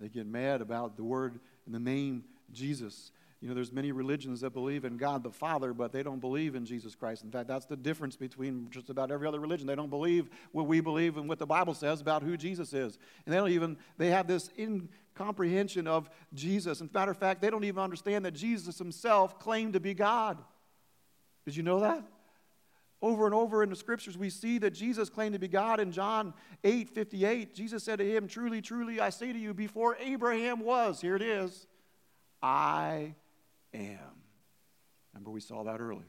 They 0.00 0.08
get 0.08 0.26
mad 0.26 0.62
about 0.62 0.96
the 0.96 1.04
word 1.04 1.38
and 1.66 1.74
the 1.74 1.80
name 1.80 2.24
Jesus. 2.52 3.12
You 3.40 3.48
know, 3.48 3.54
there's 3.54 3.72
many 3.72 3.90
religions 3.90 4.42
that 4.42 4.50
believe 4.50 4.84
in 4.84 4.98
God 4.98 5.22
the 5.22 5.30
Father, 5.30 5.72
but 5.72 5.92
they 5.92 6.02
don't 6.02 6.20
believe 6.20 6.54
in 6.54 6.66
Jesus 6.66 6.94
Christ. 6.94 7.24
In 7.24 7.30
fact, 7.30 7.48
that's 7.48 7.64
the 7.64 7.76
difference 7.76 8.14
between 8.14 8.68
just 8.70 8.90
about 8.90 9.10
every 9.10 9.26
other 9.26 9.40
religion. 9.40 9.66
They 9.66 9.74
don't 9.74 9.88
believe 9.88 10.28
what 10.52 10.66
we 10.66 10.80
believe 10.80 11.16
and 11.16 11.26
what 11.26 11.38
the 11.38 11.46
Bible 11.46 11.72
says 11.72 12.02
about 12.02 12.22
who 12.22 12.36
Jesus 12.36 12.74
is. 12.74 12.98
And 13.24 13.32
they 13.32 13.38
don't 13.38 13.50
even, 13.50 13.78
they 13.96 14.10
have 14.10 14.26
this 14.26 14.50
in, 14.56 14.90
comprehension 15.14 15.86
of 15.86 16.08
Jesus. 16.34 16.80
As 16.80 16.88
a 16.88 16.90
matter 16.92 17.10
of 17.10 17.18
fact, 17.18 17.42
they 17.42 17.50
don't 17.50 17.64
even 17.64 17.82
understand 17.82 18.24
that 18.24 18.32
Jesus 18.32 18.78
himself 18.78 19.38
claimed 19.38 19.74
to 19.74 19.80
be 19.80 19.94
God. 19.94 20.38
Did 21.44 21.56
you 21.56 21.62
know 21.62 21.80
that? 21.80 22.02
Over 23.02 23.26
and 23.26 23.34
over 23.34 23.62
in 23.62 23.70
the 23.70 23.76
scriptures, 23.76 24.16
we 24.16 24.30
see 24.30 24.58
that 24.58 24.70
Jesus 24.70 25.08
claimed 25.08 25.32
to 25.32 25.38
be 25.38 25.48
God. 25.48 25.80
In 25.80 25.90
John 25.92 26.34
8 26.64 26.88
58, 26.90 27.54
Jesus 27.54 27.82
said 27.82 27.98
to 27.98 28.04
him, 28.04 28.28
Truly, 28.28 28.60
truly, 28.60 29.00
I 29.00 29.10
say 29.10 29.32
to 29.32 29.38
you, 29.38 29.54
before 29.54 29.96
Abraham 30.00 30.60
was, 30.60 31.00
here 31.00 31.16
it 31.16 31.22
is, 31.22 31.66
I 32.42 33.14
am. 33.74 34.22
Remember, 35.12 35.30
we 35.30 35.40
saw 35.40 35.64
that 35.64 35.80
earlier 35.80 36.06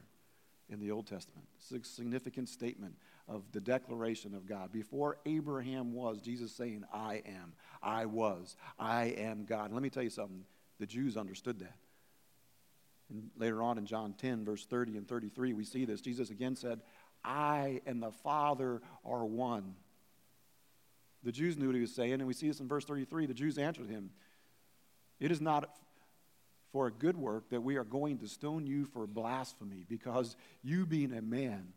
in 0.68 0.80
the 0.80 0.90
Old 0.90 1.06
Testament. 1.06 1.46
It's 1.58 1.70
a 1.70 1.84
significant 1.84 2.48
statement 2.48 2.94
of 3.28 3.44
the 3.52 3.60
declaration 3.60 4.34
of 4.34 4.46
God. 4.46 4.72
Before 4.72 5.18
Abraham 5.26 5.92
was, 5.92 6.20
Jesus 6.20 6.52
saying, 6.52 6.84
I 6.92 7.22
am, 7.26 7.52
I 7.82 8.06
was, 8.06 8.56
I 8.78 9.04
am 9.04 9.44
God. 9.44 9.66
And 9.66 9.74
let 9.74 9.82
me 9.82 9.90
tell 9.90 10.02
you 10.02 10.10
something 10.10 10.44
the 10.78 10.86
Jews 10.86 11.16
understood 11.16 11.58
that. 11.60 11.76
And 13.10 13.30
later 13.36 13.62
on 13.62 13.78
in 13.78 13.86
John 13.86 14.14
10, 14.14 14.44
verse 14.44 14.64
30 14.64 14.96
and 14.96 15.06
33, 15.06 15.52
we 15.52 15.64
see 15.64 15.84
this. 15.84 16.00
Jesus 16.00 16.30
again 16.30 16.56
said, 16.56 16.80
I 17.24 17.82
and 17.86 18.02
the 18.02 18.10
Father 18.10 18.80
are 19.04 19.24
one. 19.24 19.74
The 21.22 21.32
Jews 21.32 21.56
knew 21.56 21.66
what 21.66 21.74
he 21.76 21.80
was 21.80 21.94
saying, 21.94 22.14
and 22.14 22.26
we 22.26 22.32
see 22.32 22.48
this 22.48 22.60
in 22.60 22.66
verse 22.66 22.84
33. 22.84 23.26
The 23.26 23.34
Jews 23.34 23.58
answered 23.58 23.88
him, 23.88 24.10
It 25.20 25.30
is 25.30 25.40
not 25.40 25.76
for 26.72 26.86
a 26.86 26.90
good 26.90 27.16
work 27.16 27.50
that 27.50 27.60
we 27.60 27.76
are 27.76 27.84
going 27.84 28.18
to 28.18 28.28
stone 28.28 28.66
you 28.66 28.86
for 28.86 29.06
blasphemy, 29.06 29.84
because 29.88 30.36
you, 30.62 30.86
being 30.86 31.12
a 31.12 31.22
man, 31.22 31.68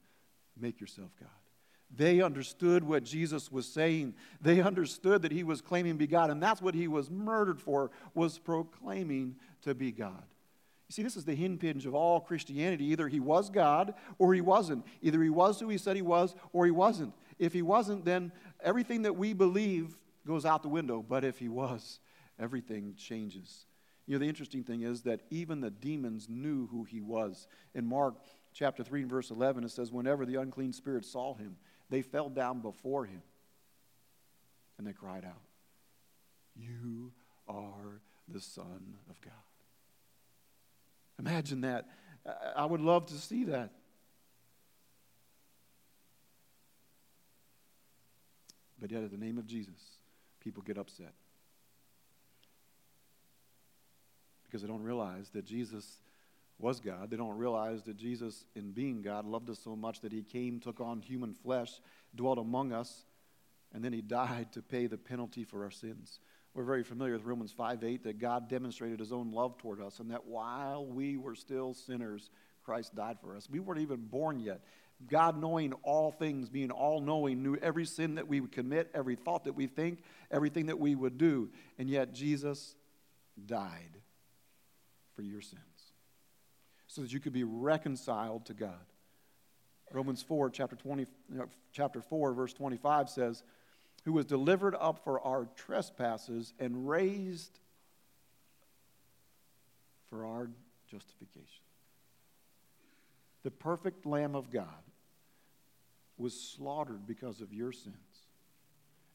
make 0.59 0.79
yourself 0.79 1.11
God. 1.19 1.29
They 1.95 2.21
understood 2.21 2.83
what 2.83 3.03
Jesus 3.03 3.51
was 3.51 3.67
saying. 3.67 4.15
They 4.41 4.61
understood 4.61 5.21
that 5.21 5.31
he 5.31 5.43
was 5.43 5.61
claiming 5.61 5.93
to 5.93 5.97
be 5.99 6.07
God, 6.07 6.29
and 6.29 6.41
that's 6.41 6.61
what 6.61 6.73
he 6.73 6.87
was 6.87 7.11
murdered 7.11 7.61
for, 7.61 7.91
was 8.13 8.39
proclaiming 8.39 9.35
to 9.63 9.75
be 9.75 9.91
God. 9.91 10.23
You 10.87 10.93
see, 10.93 11.03
this 11.03 11.17
is 11.17 11.25
the 11.25 11.35
hinge 11.35 11.85
of 11.85 11.95
all 11.95 12.19
Christianity. 12.19 12.85
Either 12.85 13.07
he 13.07 13.19
was 13.19 13.49
God 13.49 13.95
or 14.19 14.33
he 14.33 14.41
wasn't. 14.41 14.85
Either 15.01 15.21
he 15.21 15.29
was 15.29 15.59
who 15.59 15.67
he 15.69 15.77
said 15.77 15.95
he 15.95 16.01
was 16.01 16.35
or 16.53 16.65
he 16.65 16.71
wasn't. 16.71 17.13
If 17.39 17.53
he 17.53 17.63
wasn't, 17.63 18.05
then 18.05 18.31
everything 18.63 19.01
that 19.01 19.15
we 19.15 19.33
believe 19.33 19.97
goes 20.27 20.45
out 20.45 20.61
the 20.61 20.69
window. 20.69 21.03
But 21.07 21.23
if 21.23 21.39
he 21.39 21.49
was, 21.49 21.99
everything 22.39 22.93
changes. 22.97 23.65
You 24.07 24.15
know, 24.15 24.19
the 24.19 24.29
interesting 24.29 24.63
thing 24.63 24.81
is 24.81 25.01
that 25.01 25.21
even 25.29 25.61
the 25.61 25.71
demons 25.71 26.27
knew 26.29 26.67
who 26.67 26.83
he 26.83 27.01
was. 27.01 27.47
In 27.73 27.85
Mark 27.85 28.15
chapter 28.53 28.83
3 28.83 29.01
and 29.01 29.09
verse 29.09 29.31
11, 29.31 29.63
it 29.63 29.71
says, 29.71 29.91
Whenever 29.91 30.25
the 30.25 30.35
unclean 30.35 30.73
spirits 30.73 31.09
saw 31.09 31.33
him, 31.33 31.57
they 31.89 32.01
fell 32.01 32.29
down 32.29 32.61
before 32.61 33.05
him 33.05 33.21
and 34.77 34.85
they 34.85 34.93
cried 34.93 35.25
out, 35.25 35.41
You 36.55 37.11
are 37.47 38.01
the 38.27 38.41
Son 38.41 38.95
of 39.09 39.19
God. 39.21 39.33
Imagine 41.19 41.61
that. 41.61 41.87
I 42.55 42.65
would 42.65 42.81
love 42.81 43.05
to 43.07 43.13
see 43.13 43.45
that. 43.45 43.71
But 48.79 48.91
yet, 48.91 49.03
at 49.03 49.11
the 49.11 49.17
name 49.17 49.37
of 49.37 49.47
Jesus, 49.47 49.79
people 50.41 50.61
get 50.61 50.77
upset. 50.77 51.13
Because 54.55 54.61
they 54.61 54.73
don't 54.73 54.83
realize 54.83 55.31
that 55.31 55.43
Jesus 55.43 55.99
was 56.59 56.79
God. 56.79 57.09
They 57.09 57.17
don't 57.17 57.37
realize 57.37 57.83
that 57.83 57.97
Jesus, 57.97 58.45
in 58.55 58.71
being 58.71 59.01
God, 59.01 59.25
loved 59.25 59.49
us 59.49 59.59
so 59.61 59.75
much 59.75 59.99
that 59.99 60.13
he 60.13 60.23
came, 60.23 60.61
took 60.61 60.79
on 60.79 61.01
human 61.01 61.33
flesh, 61.33 61.81
dwelt 62.15 62.37
among 62.37 62.71
us, 62.71 63.03
and 63.73 63.83
then 63.83 63.91
he 63.91 64.01
died 64.21 64.53
to 64.53 64.61
pay 64.61 64.87
the 64.87 64.97
penalty 64.97 65.43
for 65.43 65.65
our 65.65 65.71
sins. 65.71 66.21
We're 66.53 66.63
very 66.63 66.83
familiar 66.83 67.11
with 67.11 67.25
Romans 67.25 67.51
5 67.51 67.83
8 67.83 68.03
that 68.05 68.17
God 68.17 68.47
demonstrated 68.47 69.01
his 69.01 69.11
own 69.11 69.33
love 69.33 69.57
toward 69.57 69.81
us, 69.81 69.99
and 69.99 70.09
that 70.11 70.25
while 70.25 70.85
we 70.85 71.17
were 71.17 71.35
still 71.35 71.73
sinners, 71.73 72.29
Christ 72.63 72.95
died 72.95 73.17
for 73.19 73.35
us. 73.35 73.49
We 73.49 73.59
weren't 73.59 73.81
even 73.81 74.05
born 74.05 74.39
yet. 74.39 74.61
God 75.05 75.37
knowing 75.37 75.73
all 75.83 76.13
things, 76.13 76.47
being 76.47 76.71
all 76.71 77.01
knowing, 77.01 77.43
knew 77.43 77.57
every 77.57 77.83
sin 77.83 78.15
that 78.15 78.29
we 78.29 78.39
would 78.39 78.53
commit, 78.53 78.89
every 78.93 79.17
thought 79.17 79.43
that 79.43 79.53
we 79.53 79.67
think, 79.67 80.01
everything 80.31 80.67
that 80.67 80.79
we 80.79 80.95
would 80.95 81.17
do. 81.17 81.49
And 81.77 81.89
yet 81.89 82.13
Jesus 82.13 82.73
died 83.45 83.99
for 85.15 85.21
your 85.21 85.41
sins 85.41 85.61
so 86.87 87.01
that 87.01 87.11
you 87.11 87.19
could 87.19 87.33
be 87.33 87.43
reconciled 87.43 88.45
to 88.45 88.53
God. 88.53 88.85
Romans 89.91 90.21
4, 90.21 90.49
chapter, 90.49 90.75
20, 90.75 91.05
chapter 91.71 92.01
4, 92.01 92.33
verse 92.33 92.53
25 92.53 93.09
says, 93.09 93.43
Who 94.03 94.13
was 94.13 94.25
delivered 94.25 94.75
up 94.79 95.03
for 95.03 95.19
our 95.21 95.47
trespasses 95.55 96.53
and 96.59 96.87
raised 96.87 97.59
for 100.09 100.25
our 100.25 100.49
justification. 100.89 101.63
The 103.43 103.51
perfect 103.51 104.05
Lamb 104.05 104.35
of 104.35 104.49
God 104.49 104.67
was 106.17 106.39
slaughtered 106.39 107.05
because 107.05 107.41
of 107.41 107.53
your 107.53 107.71
sins. 107.71 108.14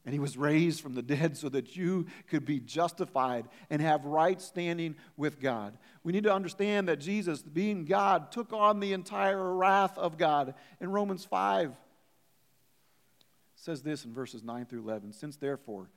And 0.05 0.13
he 0.13 0.19
was 0.19 0.35
raised 0.35 0.81
from 0.81 0.95
the 0.95 1.03
dead 1.03 1.37
so 1.37 1.47
that 1.49 1.75
you 1.75 2.07
could 2.27 2.43
be 2.43 2.59
justified 2.59 3.47
and 3.69 3.81
have 3.81 4.05
right 4.05 4.41
standing 4.41 4.95
with 5.15 5.39
God. 5.39 5.77
We 6.03 6.11
need 6.11 6.23
to 6.23 6.33
understand 6.33 6.87
that 6.87 6.99
Jesus, 6.99 7.43
being 7.43 7.85
God, 7.85 8.31
took 8.31 8.51
on 8.51 8.79
the 8.79 8.93
entire 8.93 9.53
wrath 9.53 9.97
of 9.97 10.17
God. 10.17 10.55
In 10.79 10.91
Romans 10.91 11.23
5, 11.25 11.75
says 13.61 13.83
this 13.83 14.05
in 14.05 14.13
verses 14.13 14.43
9 14.43 14.65
through 14.65 14.81
11 14.81 15.13
Since 15.13 15.37
therefore 15.37 15.89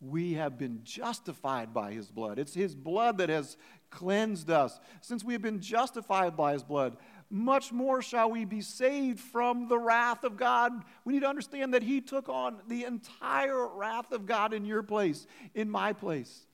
we 0.00 0.32
have 0.32 0.58
been 0.58 0.80
justified 0.82 1.72
by 1.72 1.92
his 1.92 2.10
blood, 2.10 2.38
it's 2.38 2.54
his 2.54 2.74
blood 2.74 3.18
that 3.18 3.28
has 3.28 3.56
cleansed 3.90 4.50
us. 4.50 4.80
Since 5.00 5.22
we 5.22 5.32
have 5.34 5.42
been 5.42 5.60
justified 5.60 6.36
by 6.36 6.54
his 6.54 6.64
blood, 6.64 6.96
much 7.32 7.72
more 7.72 8.02
shall 8.02 8.30
we 8.30 8.44
be 8.44 8.60
saved 8.60 9.18
from 9.18 9.66
the 9.66 9.78
wrath 9.78 10.22
of 10.22 10.36
God. 10.36 10.70
We 11.06 11.14
need 11.14 11.20
to 11.20 11.28
understand 11.28 11.72
that 11.72 11.82
He 11.82 12.02
took 12.02 12.28
on 12.28 12.58
the 12.68 12.84
entire 12.84 13.66
wrath 13.66 14.12
of 14.12 14.26
God 14.26 14.52
in 14.52 14.66
your 14.66 14.82
place, 14.82 15.26
in 15.54 15.70
my 15.70 15.94
place. 15.94 16.46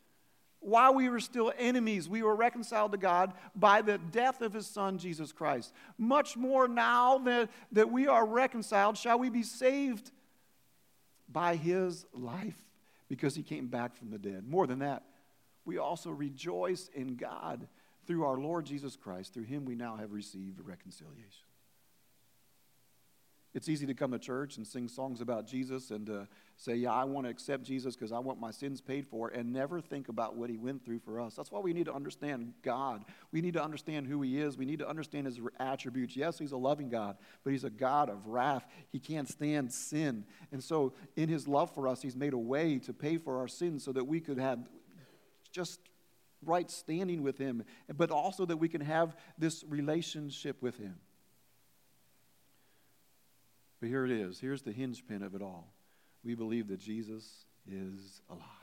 While 0.60 0.94
we 0.94 1.08
were 1.08 1.18
still 1.18 1.52
enemies, 1.58 2.08
we 2.08 2.22
were 2.22 2.34
reconciled 2.34 2.92
to 2.92 2.98
God 2.98 3.32
by 3.56 3.82
the 3.82 3.98
death 3.98 4.40
of 4.40 4.52
His 4.52 4.68
Son, 4.68 4.98
Jesus 4.98 5.32
Christ. 5.32 5.72
Much 5.98 6.36
more 6.36 6.68
now 6.68 7.18
that, 7.18 7.50
that 7.72 7.90
we 7.90 8.06
are 8.06 8.24
reconciled, 8.24 8.96
shall 8.96 9.18
we 9.18 9.30
be 9.30 9.42
saved 9.42 10.12
by 11.28 11.56
His 11.56 12.06
life 12.14 12.56
because 13.08 13.34
He 13.34 13.42
came 13.42 13.66
back 13.66 13.96
from 13.96 14.10
the 14.10 14.18
dead. 14.18 14.48
More 14.48 14.68
than 14.68 14.78
that, 14.78 15.02
we 15.64 15.78
also 15.78 16.10
rejoice 16.10 16.88
in 16.94 17.16
God 17.16 17.66
through 18.08 18.24
our 18.24 18.38
Lord 18.38 18.64
Jesus 18.64 18.96
Christ, 18.96 19.34
through 19.34 19.44
him 19.44 19.66
we 19.66 19.74
now 19.74 19.96
have 19.96 20.12
received 20.12 20.60
reconciliation. 20.64 21.44
It's 23.52 23.68
easy 23.68 23.86
to 23.86 23.94
come 23.94 24.12
to 24.12 24.18
church 24.18 24.56
and 24.56 24.66
sing 24.66 24.88
songs 24.88 25.20
about 25.20 25.46
Jesus 25.46 25.90
and 25.90 26.06
to 26.06 26.26
say, 26.56 26.76
Yeah, 26.76 26.92
I 26.92 27.04
want 27.04 27.26
to 27.26 27.30
accept 27.30 27.64
Jesus 27.64 27.94
because 27.96 28.12
I 28.12 28.18
want 28.18 28.40
my 28.40 28.50
sins 28.50 28.80
paid 28.80 29.06
for, 29.06 29.28
and 29.28 29.52
never 29.52 29.80
think 29.80 30.08
about 30.08 30.36
what 30.36 30.48
he 30.48 30.56
went 30.56 30.84
through 30.84 31.00
for 31.00 31.20
us. 31.20 31.34
That's 31.34 31.52
why 31.52 31.60
we 31.60 31.74
need 31.74 31.84
to 31.84 31.94
understand 31.94 32.54
God. 32.62 33.04
We 33.30 33.42
need 33.42 33.54
to 33.54 33.62
understand 33.62 34.06
who 34.06 34.22
he 34.22 34.40
is. 34.40 34.56
We 34.56 34.64
need 34.64 34.78
to 34.78 34.88
understand 34.88 35.26
his 35.26 35.38
attributes. 35.58 36.16
Yes, 36.16 36.38
he's 36.38 36.52
a 36.52 36.56
loving 36.56 36.88
God, 36.88 37.18
but 37.44 37.52
he's 37.52 37.64
a 37.64 37.70
God 37.70 38.08
of 38.08 38.26
wrath. 38.26 38.66
He 38.90 39.00
can't 39.00 39.28
stand 39.28 39.72
sin. 39.72 40.24
And 40.50 40.64
so, 40.64 40.94
in 41.16 41.28
his 41.28 41.46
love 41.46 41.74
for 41.74 41.88
us, 41.88 42.00
he's 42.00 42.16
made 42.16 42.32
a 42.32 42.38
way 42.38 42.78
to 42.80 42.94
pay 42.94 43.18
for 43.18 43.38
our 43.38 43.48
sins 43.48 43.84
so 43.84 43.92
that 43.92 44.06
we 44.06 44.20
could 44.20 44.38
have 44.38 44.60
just 45.50 45.80
right 46.44 46.70
standing 46.70 47.22
with 47.22 47.38
Him, 47.38 47.64
but 47.96 48.10
also 48.10 48.46
that 48.46 48.56
we 48.56 48.68
can 48.68 48.80
have 48.80 49.16
this 49.38 49.64
relationship 49.68 50.62
with 50.62 50.76
Him. 50.78 50.96
But 53.80 53.88
here 53.88 54.04
it 54.04 54.10
is. 54.10 54.40
Here's 54.40 54.62
the 54.62 54.72
hinge 54.72 55.06
pin 55.06 55.22
of 55.22 55.34
it 55.34 55.42
all. 55.42 55.72
We 56.24 56.34
believe 56.34 56.68
that 56.68 56.80
Jesus 56.80 57.44
is 57.66 58.22
alive. 58.28 58.57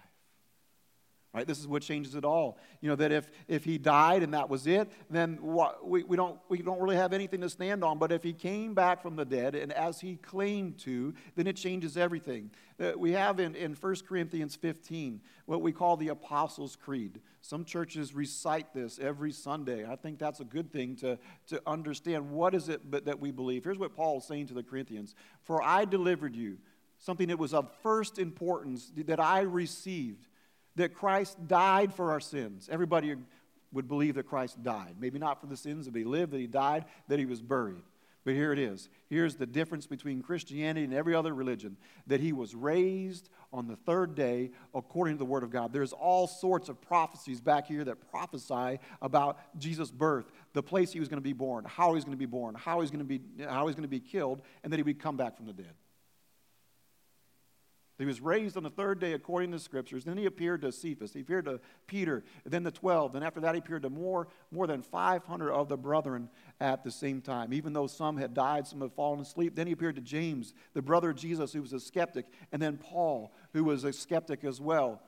Right? 1.35 1.45
This 1.45 1.59
is 1.59 1.67
what 1.67 1.81
changes 1.81 2.15
it 2.15 2.23
all. 2.23 2.57
You 2.79 2.87
know, 2.87 2.95
that 2.95 3.11
if, 3.11 3.29
if 3.49 3.65
he 3.65 3.77
died 3.77 4.23
and 4.23 4.33
that 4.33 4.49
was 4.49 4.67
it, 4.67 4.89
then 5.09 5.37
what, 5.41 5.85
we, 5.85 6.01
we, 6.03 6.15
don't, 6.15 6.39
we 6.47 6.59
don't 6.59 6.79
really 6.79 6.95
have 6.95 7.11
anything 7.11 7.41
to 7.41 7.49
stand 7.49 7.83
on. 7.83 7.99
But 7.99 8.13
if 8.13 8.23
he 8.23 8.31
came 8.31 8.73
back 8.73 9.01
from 9.01 9.17
the 9.17 9.25
dead, 9.25 9.53
and 9.53 9.73
as 9.73 9.99
he 9.99 10.15
claimed 10.15 10.77
to, 10.79 11.13
then 11.35 11.45
it 11.45 11.57
changes 11.57 11.97
everything. 11.97 12.51
Uh, 12.79 12.93
we 12.95 13.11
have 13.11 13.41
in, 13.41 13.53
in 13.53 13.73
1 13.73 13.95
Corinthians 14.07 14.55
15 14.55 15.19
what 15.45 15.61
we 15.61 15.73
call 15.73 15.97
the 15.97 16.07
Apostles' 16.07 16.77
Creed. 16.77 17.19
Some 17.41 17.65
churches 17.65 18.15
recite 18.15 18.73
this 18.73 18.97
every 18.97 19.33
Sunday. 19.33 19.85
I 19.85 19.97
think 19.97 20.19
that's 20.19 20.39
a 20.39 20.45
good 20.45 20.71
thing 20.71 20.95
to, 20.97 21.19
to 21.47 21.61
understand 21.67 22.31
what 22.31 22.55
is 22.55 22.69
it 22.69 22.89
but 22.89 23.03
that 23.05 23.19
we 23.19 23.31
believe. 23.31 23.65
Here's 23.65 23.77
what 23.77 23.93
Paul 23.93 24.19
is 24.19 24.23
saying 24.23 24.47
to 24.47 24.53
the 24.53 24.63
Corinthians 24.63 25.15
For 25.43 25.61
I 25.61 25.83
delivered 25.83 26.33
you 26.33 26.59
something 26.97 27.27
that 27.27 27.37
was 27.37 27.53
of 27.53 27.69
first 27.83 28.19
importance 28.19 28.89
that 28.95 29.19
I 29.19 29.41
received 29.41 30.27
that 30.75 30.93
Christ 30.93 31.47
died 31.47 31.93
for 31.93 32.11
our 32.11 32.19
sins. 32.19 32.69
Everybody 32.71 33.15
would 33.71 33.87
believe 33.87 34.15
that 34.15 34.27
Christ 34.27 34.61
died. 34.63 34.95
Maybe 34.99 35.19
not 35.19 35.41
for 35.41 35.47
the 35.47 35.57
sins 35.57 35.85
that 35.85 35.95
he 35.95 36.03
lived, 36.03 36.31
that 36.33 36.39
he 36.39 36.47
died, 36.47 36.85
that 37.07 37.19
he 37.19 37.25
was 37.25 37.41
buried. 37.41 37.83
But 38.23 38.33
here 38.33 38.51
it 38.51 38.57
is. 38.57 38.89
Here's 39.07 39.35
the 39.35 39.45
difference 39.45 39.85
between 39.85 40.23
Christianity 40.23 40.83
and 40.83 40.93
every 40.95 41.13
other 41.13 41.31
religion 41.33 41.77
that 42.07 42.19
he 42.19 42.33
was 42.33 42.55
raised 42.55 43.29
on 43.53 43.67
the 43.67 43.75
third 43.75 44.15
day 44.15 44.49
according 44.73 45.13
to 45.13 45.19
the 45.19 45.25
Word 45.25 45.43
of 45.43 45.51
God. 45.51 45.71
There's 45.71 45.93
all 45.93 46.25
sorts 46.25 46.67
of 46.67 46.81
prophecies 46.81 47.39
back 47.39 47.67
here 47.67 47.83
that 47.83 48.09
prophesy 48.09 48.79
about 48.99 49.37
Jesus' 49.59 49.91
birth, 49.91 50.31
the 50.53 50.63
place 50.63 50.91
he 50.91 50.99
was 50.99 51.07
going 51.07 51.19
to 51.19 51.23
be 51.23 51.33
born, 51.33 51.65
how 51.65 51.89
he 51.89 51.95
was 51.95 52.03
going 52.03 52.17
to 52.17 52.19
be 52.19 52.25
born, 52.25 52.55
how 52.55 52.81
he's 52.81 52.89
going 52.89 52.99
to 52.99 53.05
be, 53.05 53.21
how 53.47 53.67
he's 53.67 53.75
going 53.75 53.83
to 53.83 53.87
be 53.87 53.99
killed, 53.99 54.41
and 54.63 54.73
that 54.73 54.77
he 54.77 54.83
would 54.83 54.99
come 54.99 55.17
back 55.17 55.37
from 55.37 55.45
the 55.45 55.53
dead. 55.53 55.73
He 57.97 58.05
was 58.05 58.19
raised 58.19 58.57
on 58.57 58.63
the 58.63 58.69
third 58.69 58.99
day 58.99 59.13
according 59.13 59.51
to 59.51 59.57
the 59.57 59.63
scriptures. 59.63 60.03
Then 60.03 60.17
he 60.17 60.25
appeared 60.25 60.61
to 60.61 60.71
Cephas. 60.71 61.13
He 61.13 61.21
appeared 61.21 61.45
to 61.45 61.61
Peter, 61.87 62.25
then 62.45 62.63
the 62.63 62.71
12. 62.71 63.15
And 63.15 63.23
after 63.23 63.39
that, 63.39 63.55
he 63.55 63.59
appeared 63.59 63.83
to 63.83 63.89
more, 63.89 64.27
more 64.51 64.67
than 64.67 64.81
500 64.81 65.51
of 65.51 65.69
the 65.69 65.77
brethren 65.77 66.29
at 66.59 66.83
the 66.83 66.91
same 66.91 67.21
time. 67.21 67.53
Even 67.53 67.71
though 67.71 67.87
some 67.87 68.17
had 68.17 68.33
died, 68.33 68.67
some 68.67 68.81
had 68.81 68.91
fallen 68.91 69.21
asleep. 69.21 69.55
Then 69.55 69.67
he 69.67 69.73
appeared 69.73 69.95
to 69.95 70.01
James, 70.01 70.53
the 70.73 70.81
brother 70.81 71.11
of 71.11 71.15
Jesus, 71.15 71.53
who 71.53 71.61
was 71.61 71.71
a 71.71 71.79
skeptic. 71.79 72.25
And 72.51 72.61
then 72.61 72.77
Paul, 72.77 73.33
who 73.53 73.63
was 73.63 73.85
a 73.85 73.93
skeptic 73.93 74.43
as 74.43 74.59
well. 74.59 75.01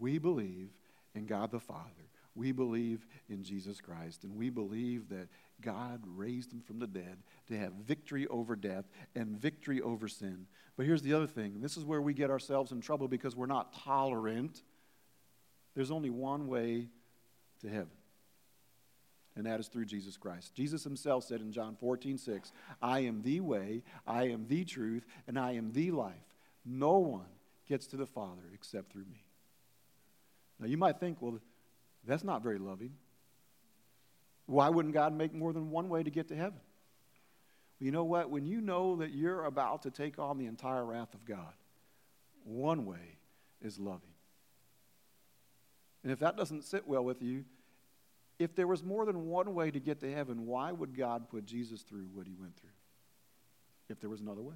We 0.00 0.18
believe 0.18 0.70
in 1.14 1.26
God 1.26 1.52
the 1.52 1.60
Father. 1.60 2.07
We 2.38 2.52
believe 2.52 3.04
in 3.28 3.42
Jesus 3.42 3.80
Christ. 3.80 4.22
And 4.22 4.36
we 4.36 4.48
believe 4.48 5.08
that 5.08 5.28
God 5.60 6.02
raised 6.06 6.52
him 6.52 6.60
from 6.60 6.78
the 6.78 6.86
dead 6.86 7.18
to 7.48 7.58
have 7.58 7.72
victory 7.72 8.26
over 8.28 8.54
death 8.54 8.84
and 9.14 9.36
victory 9.36 9.80
over 9.82 10.06
sin. 10.06 10.46
But 10.76 10.86
here's 10.86 11.02
the 11.02 11.14
other 11.14 11.26
thing 11.26 11.60
this 11.60 11.76
is 11.76 11.84
where 11.84 12.00
we 12.00 12.14
get 12.14 12.30
ourselves 12.30 12.70
in 12.70 12.80
trouble 12.80 13.08
because 13.08 13.34
we're 13.34 13.46
not 13.46 13.74
tolerant. 13.84 14.62
There's 15.74 15.90
only 15.90 16.10
one 16.10 16.48
way 16.48 16.88
to 17.60 17.68
heaven, 17.68 17.90
and 19.36 19.46
that 19.46 19.60
is 19.60 19.68
through 19.68 19.86
Jesus 19.86 20.16
Christ. 20.16 20.54
Jesus 20.54 20.84
himself 20.84 21.24
said 21.24 21.40
in 21.40 21.52
John 21.52 21.76
14, 21.78 22.18
6, 22.18 22.52
I 22.80 23.00
am 23.00 23.22
the 23.22 23.40
way, 23.40 23.82
I 24.06 24.24
am 24.24 24.46
the 24.48 24.64
truth, 24.64 25.04
and 25.26 25.38
I 25.38 25.52
am 25.52 25.72
the 25.72 25.90
life. 25.90 26.14
No 26.64 26.98
one 26.98 27.26
gets 27.68 27.86
to 27.88 27.96
the 27.96 28.06
Father 28.06 28.42
except 28.54 28.92
through 28.92 29.04
me. 29.04 29.24
Now 30.58 30.66
you 30.66 30.76
might 30.76 30.98
think, 30.98 31.18
well, 31.20 31.38
that's 32.08 32.24
not 32.24 32.42
very 32.42 32.58
loving. 32.58 32.92
Why 34.46 34.68
wouldn't 34.70 34.94
God 34.94 35.12
make 35.12 35.34
more 35.34 35.52
than 35.52 35.70
one 35.70 35.88
way 35.88 36.02
to 36.02 36.10
get 36.10 36.28
to 36.28 36.36
heaven? 36.36 36.58
Well, 37.78 37.84
you 37.86 37.92
know 37.92 38.04
what? 38.04 38.30
When 38.30 38.46
you 38.46 38.60
know 38.60 38.96
that 38.96 39.10
you're 39.10 39.44
about 39.44 39.82
to 39.82 39.90
take 39.90 40.18
on 40.18 40.38
the 40.38 40.46
entire 40.46 40.84
wrath 40.84 41.12
of 41.14 41.24
God, 41.24 41.52
one 42.44 42.86
way 42.86 43.18
is 43.60 43.78
loving. 43.78 44.14
And 46.02 46.12
if 46.12 46.20
that 46.20 46.36
doesn't 46.36 46.64
sit 46.64 46.88
well 46.88 47.04
with 47.04 47.22
you, 47.22 47.44
if 48.38 48.54
there 48.54 48.66
was 48.66 48.82
more 48.82 49.04
than 49.04 49.26
one 49.26 49.54
way 49.54 49.70
to 49.70 49.80
get 49.80 50.00
to 50.00 50.12
heaven, 50.12 50.46
why 50.46 50.72
would 50.72 50.96
God 50.96 51.28
put 51.28 51.44
Jesus 51.44 51.82
through 51.82 52.06
what 52.14 52.26
he 52.26 52.34
went 52.34 52.56
through? 52.56 52.70
If 53.88 54.00
there 54.00 54.08
was 54.08 54.20
another 54.20 54.42
way. 54.42 54.54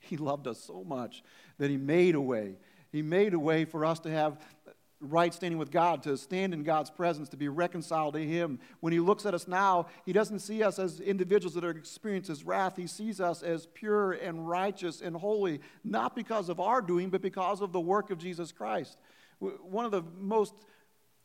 He 0.00 0.16
loved 0.16 0.46
us 0.46 0.58
so 0.58 0.82
much 0.82 1.22
that 1.58 1.70
he 1.70 1.76
made 1.76 2.14
a 2.14 2.20
way. 2.20 2.56
He 2.90 3.02
made 3.02 3.34
a 3.34 3.38
way 3.38 3.64
for 3.64 3.84
us 3.84 4.00
to 4.00 4.10
have 4.10 4.40
right 5.00 5.32
standing 5.32 5.58
with 5.58 5.70
God, 5.70 6.02
to 6.02 6.16
stand 6.16 6.52
in 6.52 6.62
God's 6.62 6.90
presence, 6.90 7.30
to 7.30 7.36
be 7.36 7.48
reconciled 7.48 8.14
to 8.14 8.24
Him. 8.24 8.58
When 8.80 8.92
He 8.92 9.00
looks 9.00 9.24
at 9.24 9.34
us 9.34 9.48
now, 9.48 9.86
He 10.04 10.12
doesn't 10.12 10.40
see 10.40 10.62
us 10.62 10.78
as 10.78 11.00
individuals 11.00 11.54
that 11.54 11.64
are 11.64 11.70
experiencing 11.70 12.34
His 12.34 12.44
wrath. 12.44 12.76
He 12.76 12.86
sees 12.86 13.20
us 13.20 13.42
as 13.42 13.66
pure 13.66 14.12
and 14.12 14.48
righteous 14.48 15.00
and 15.00 15.16
holy, 15.16 15.60
not 15.82 16.14
because 16.14 16.48
of 16.48 16.60
our 16.60 16.82
doing, 16.82 17.08
but 17.08 17.22
because 17.22 17.60
of 17.60 17.72
the 17.72 17.80
work 17.80 18.10
of 18.10 18.18
Jesus 18.18 18.52
Christ. 18.52 18.98
One 19.38 19.86
of 19.86 19.90
the 19.90 20.02
most 20.18 20.54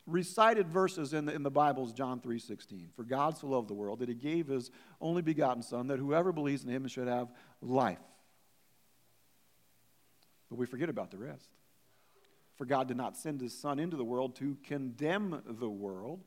recited 0.08 0.70
verses 0.70 1.14
in 1.14 1.26
the, 1.26 1.34
in 1.34 1.44
the 1.44 1.52
Bible 1.52 1.86
is 1.86 1.92
John 1.92 2.22
3.16. 2.22 2.88
For 2.96 3.04
God 3.04 3.38
so 3.38 3.48
loved 3.48 3.68
the 3.68 3.74
world 3.74 4.00
that 4.00 4.10
He 4.10 4.16
gave 4.16 4.48
His 4.48 4.72
only 5.02 5.22
begotten 5.22 5.62
Son, 5.62 5.88
that 5.88 6.00
whoever 6.00 6.32
believes 6.32 6.64
in 6.64 6.70
Him 6.70 6.88
should 6.88 7.08
have 7.08 7.30
life. 7.62 8.00
But 10.50 10.60
we 10.60 10.66
forget 10.66 10.90
about 10.90 11.12
the 11.12 11.18
rest. 11.18 11.50
For 12.56 12.66
God 12.66 12.88
did 12.88 12.98
not 12.98 13.18
send 13.18 13.42
his 13.42 13.58
Son 13.58 13.80
into 13.80 13.98
the 13.98 14.04
world 14.04 14.36
to 14.38 14.58
condemn 14.64 15.42
the 15.46 15.70
world, 15.70 16.24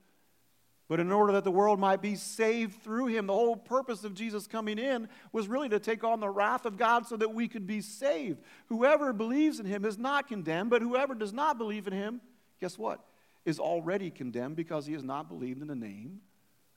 but 0.86 1.00
in 1.00 1.10
order 1.10 1.32
that 1.34 1.44
the 1.44 1.50
world 1.50 1.78
might 1.78 2.02
be 2.02 2.14
saved 2.16 2.82
through 2.82 3.06
him. 3.06 3.26
The 3.26 3.34
whole 3.34 3.56
purpose 3.56 4.04
of 4.04 4.14
Jesus 4.14 4.46
coming 4.46 4.78
in 4.78 5.08
was 5.32 5.48
really 5.48 5.68
to 5.70 5.78
take 5.78 6.04
on 6.04 6.20
the 6.20 6.28
wrath 6.28 6.66
of 6.66 6.76
God 6.76 7.06
so 7.06 7.16
that 7.16 7.32
we 7.32 7.48
could 7.48 7.66
be 7.66 7.80
saved. 7.80 8.40
Whoever 8.66 9.12
believes 9.12 9.60
in 9.60 9.66
him 9.66 9.84
is 9.84 9.98
not 9.98 10.28
condemned, 10.28 10.70
but 10.70 10.82
whoever 10.82 11.14
does 11.14 11.32
not 11.32 11.58
believe 11.58 11.86
in 11.86 11.92
him, 11.92 12.20
guess 12.60 12.78
what? 12.78 13.04
Is 13.44 13.58
already 13.58 14.10
condemned 14.10 14.56
because 14.56 14.86
he 14.86 14.92
has 14.94 15.04
not 15.04 15.28
believed 15.28 15.62
in 15.62 15.68
the 15.68 15.74
name 15.74 16.20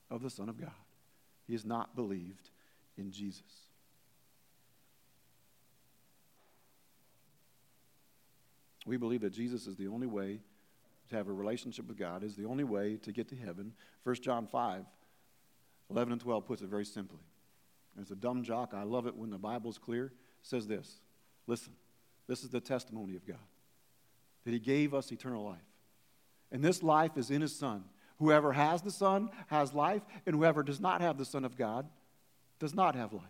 of 0.10 0.22
the 0.22 0.30
Son 0.30 0.50
of 0.50 0.60
God. 0.60 0.72
He 1.48 1.54
has 1.54 1.66
not 1.66 1.96
believed 1.96 2.50
in 2.98 3.12
Jesus. 3.12 3.71
We 8.86 8.98
believe 8.98 9.22
that 9.22 9.32
Jesus 9.32 9.68
is 9.68 9.76
the 9.76 9.88
only 9.88 10.08
way 10.08 10.40
to 11.10 11.16
have 11.16 11.28
a 11.28 11.34
relationship 11.34 11.88
with 11.88 11.98
God, 11.98 12.24
is 12.24 12.36
the 12.36 12.46
only 12.46 12.64
way 12.64 12.98
to 12.98 13.12
get 13.12 13.28
to 13.30 13.36
heaven. 13.36 13.74
1 14.04 14.16
John 14.16 14.48
5, 14.48 14.86
11 15.90 16.14
and 16.14 16.22
12 16.22 16.46
puts 16.46 16.62
it 16.62 16.70
very 16.70 16.86
simply. 16.86 17.20
As 18.02 18.12
a 18.12 18.16
dumb 18.16 18.44
jock, 18.44 18.74
I 18.74 18.84
love 18.84 19.06
it 19.06 19.16
when 19.16 19.30
the 19.30 19.38
Bible's 19.38 19.78
clear. 19.78 20.06
It 20.06 20.12
says 20.42 20.68
this 20.68 21.00
Listen, 21.48 21.74
this 22.28 22.44
is 22.44 22.50
the 22.50 22.62
testimony 22.62 23.16
of 23.16 23.26
God 23.26 23.38
that 24.46 24.52
He 24.52 24.60
gave 24.60 24.94
us 24.94 25.12
eternal 25.12 25.44
life. 25.44 25.60
And 26.52 26.64
this 26.64 26.82
life 26.82 27.18
is 27.18 27.30
in 27.30 27.42
His 27.42 27.56
Son. 27.56 27.84
Whoever 28.20 28.54
has 28.54 28.82
the 28.82 28.92
Son 28.92 29.30
has 29.48 29.74
life, 29.74 30.04
and 30.26 30.36
whoever 30.36 30.64
does 30.64 30.80
not 30.80 31.02
have 31.02 31.18
the 31.18 31.26
Son 31.26 31.44
of 31.44 31.58
God 31.58 31.88
does 32.60 32.74
not 32.74 32.96
have 32.96 33.14
life. 33.14 33.24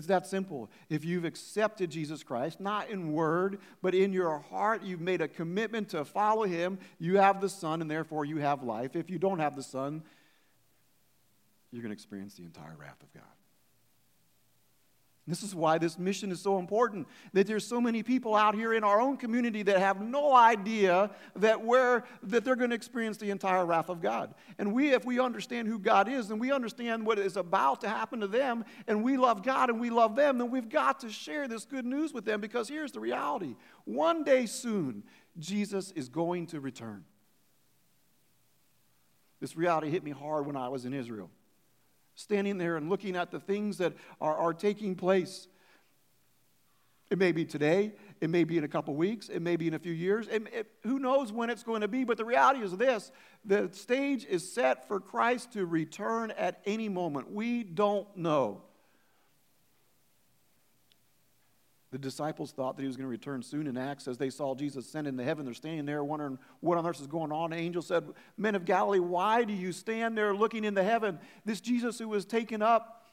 It's 0.00 0.06
that 0.06 0.26
simple. 0.26 0.70
If 0.88 1.04
you've 1.04 1.26
accepted 1.26 1.90
Jesus 1.90 2.22
Christ, 2.22 2.58
not 2.58 2.88
in 2.88 3.12
word, 3.12 3.58
but 3.82 3.94
in 3.94 4.14
your 4.14 4.38
heart, 4.38 4.82
you've 4.82 5.02
made 5.02 5.20
a 5.20 5.28
commitment 5.28 5.90
to 5.90 6.06
follow 6.06 6.44
him, 6.44 6.78
you 6.98 7.18
have 7.18 7.42
the 7.42 7.50
Son, 7.50 7.82
and 7.82 7.90
therefore 7.90 8.24
you 8.24 8.38
have 8.38 8.62
life. 8.62 8.96
If 8.96 9.10
you 9.10 9.18
don't 9.18 9.40
have 9.40 9.56
the 9.56 9.62
Son, 9.62 10.02
you're 11.70 11.82
going 11.82 11.90
to 11.90 11.94
experience 11.94 12.32
the 12.32 12.44
entire 12.44 12.74
wrath 12.78 12.96
of 13.02 13.12
God. 13.12 13.24
This 15.26 15.42
is 15.42 15.54
why 15.54 15.78
this 15.78 15.98
mission 15.98 16.32
is 16.32 16.40
so 16.40 16.58
important. 16.58 17.06
That 17.34 17.46
there's 17.46 17.66
so 17.66 17.80
many 17.80 18.02
people 18.02 18.34
out 18.34 18.54
here 18.54 18.72
in 18.74 18.82
our 18.82 19.00
own 19.00 19.16
community 19.16 19.62
that 19.64 19.78
have 19.78 20.00
no 20.00 20.34
idea 20.34 21.10
that 21.36 21.62
where 21.62 22.04
that 22.24 22.44
they're 22.44 22.56
going 22.56 22.70
to 22.70 22.76
experience 22.76 23.18
the 23.18 23.30
entire 23.30 23.64
wrath 23.64 23.90
of 23.90 24.00
God. 24.00 24.34
And 24.58 24.72
we, 24.72 24.92
if 24.92 25.04
we 25.04 25.20
understand 25.20 25.68
who 25.68 25.78
God 25.78 26.08
is 26.08 26.30
and 26.30 26.40
we 26.40 26.50
understand 26.50 27.06
what 27.06 27.18
is 27.18 27.36
about 27.36 27.82
to 27.82 27.88
happen 27.88 28.20
to 28.20 28.26
them, 28.26 28.64
and 28.88 29.04
we 29.04 29.16
love 29.16 29.42
God 29.42 29.70
and 29.70 29.80
we 29.80 29.90
love 29.90 30.16
them, 30.16 30.38
then 30.38 30.50
we've 30.50 30.68
got 30.68 31.00
to 31.00 31.10
share 31.10 31.46
this 31.46 31.64
good 31.64 31.84
news 31.84 32.12
with 32.12 32.24
them 32.24 32.40
because 32.40 32.68
here's 32.68 32.92
the 32.92 33.00
reality. 33.00 33.56
One 33.84 34.24
day 34.24 34.46
soon, 34.46 35.04
Jesus 35.38 35.92
is 35.92 36.08
going 36.08 36.46
to 36.48 36.60
return. 36.60 37.04
This 39.38 39.56
reality 39.56 39.90
hit 39.90 40.02
me 40.02 40.10
hard 40.10 40.46
when 40.46 40.56
I 40.56 40.68
was 40.68 40.84
in 40.84 40.92
Israel 40.92 41.30
standing 42.20 42.58
there 42.58 42.76
and 42.76 42.88
looking 42.88 43.16
at 43.16 43.30
the 43.30 43.40
things 43.40 43.78
that 43.78 43.94
are, 44.20 44.36
are 44.36 44.54
taking 44.54 44.94
place. 44.94 45.48
It 47.10 47.18
may 47.18 47.32
be 47.32 47.44
today, 47.44 47.92
it 48.20 48.30
may 48.30 48.44
be 48.44 48.56
in 48.56 48.62
a 48.62 48.68
couple 48.68 48.94
weeks, 48.94 49.28
it 49.28 49.42
may 49.42 49.56
be 49.56 49.66
in 49.66 49.74
a 49.74 49.80
few 49.80 49.92
years. 49.92 50.28
It, 50.28 50.44
it, 50.52 50.70
who 50.84 51.00
knows 51.00 51.32
when 51.32 51.50
it's 51.50 51.64
going 51.64 51.80
to 51.80 51.88
be? 51.88 52.04
But 52.04 52.18
the 52.18 52.24
reality 52.24 52.60
is 52.60 52.76
this 52.76 53.10
the 53.44 53.68
stage 53.72 54.24
is 54.26 54.52
set 54.52 54.86
for 54.86 55.00
Christ 55.00 55.52
to 55.54 55.66
return 55.66 56.30
at 56.32 56.60
any 56.66 56.88
moment. 56.88 57.32
We 57.32 57.64
don't 57.64 58.16
know. 58.16 58.62
The 61.90 61.98
disciples 61.98 62.52
thought 62.52 62.76
that 62.76 62.82
he 62.82 62.86
was 62.86 62.96
going 62.96 63.06
to 63.06 63.10
return 63.10 63.42
soon 63.42 63.66
in 63.66 63.76
Acts 63.76 64.06
as 64.06 64.16
they 64.16 64.30
saw 64.30 64.54
Jesus 64.54 64.86
ascend 64.86 65.08
into 65.08 65.24
heaven. 65.24 65.44
They're 65.44 65.54
standing 65.54 65.86
there 65.86 66.04
wondering 66.04 66.38
what 66.60 66.78
on 66.78 66.86
earth 66.86 67.00
is 67.00 67.08
going 67.08 67.32
on. 67.32 67.52
An 67.52 67.58
angel 67.58 67.82
said, 67.82 68.04
Men 68.36 68.54
of 68.54 68.64
Galilee, 68.64 69.00
why 69.00 69.42
do 69.42 69.52
you 69.52 69.72
stand 69.72 70.16
there 70.16 70.34
looking 70.34 70.64
into 70.64 70.84
heaven? 70.84 71.18
This 71.44 71.60
Jesus 71.60 71.98
who 71.98 72.08
was 72.08 72.24
taken 72.24 72.62
up 72.62 73.06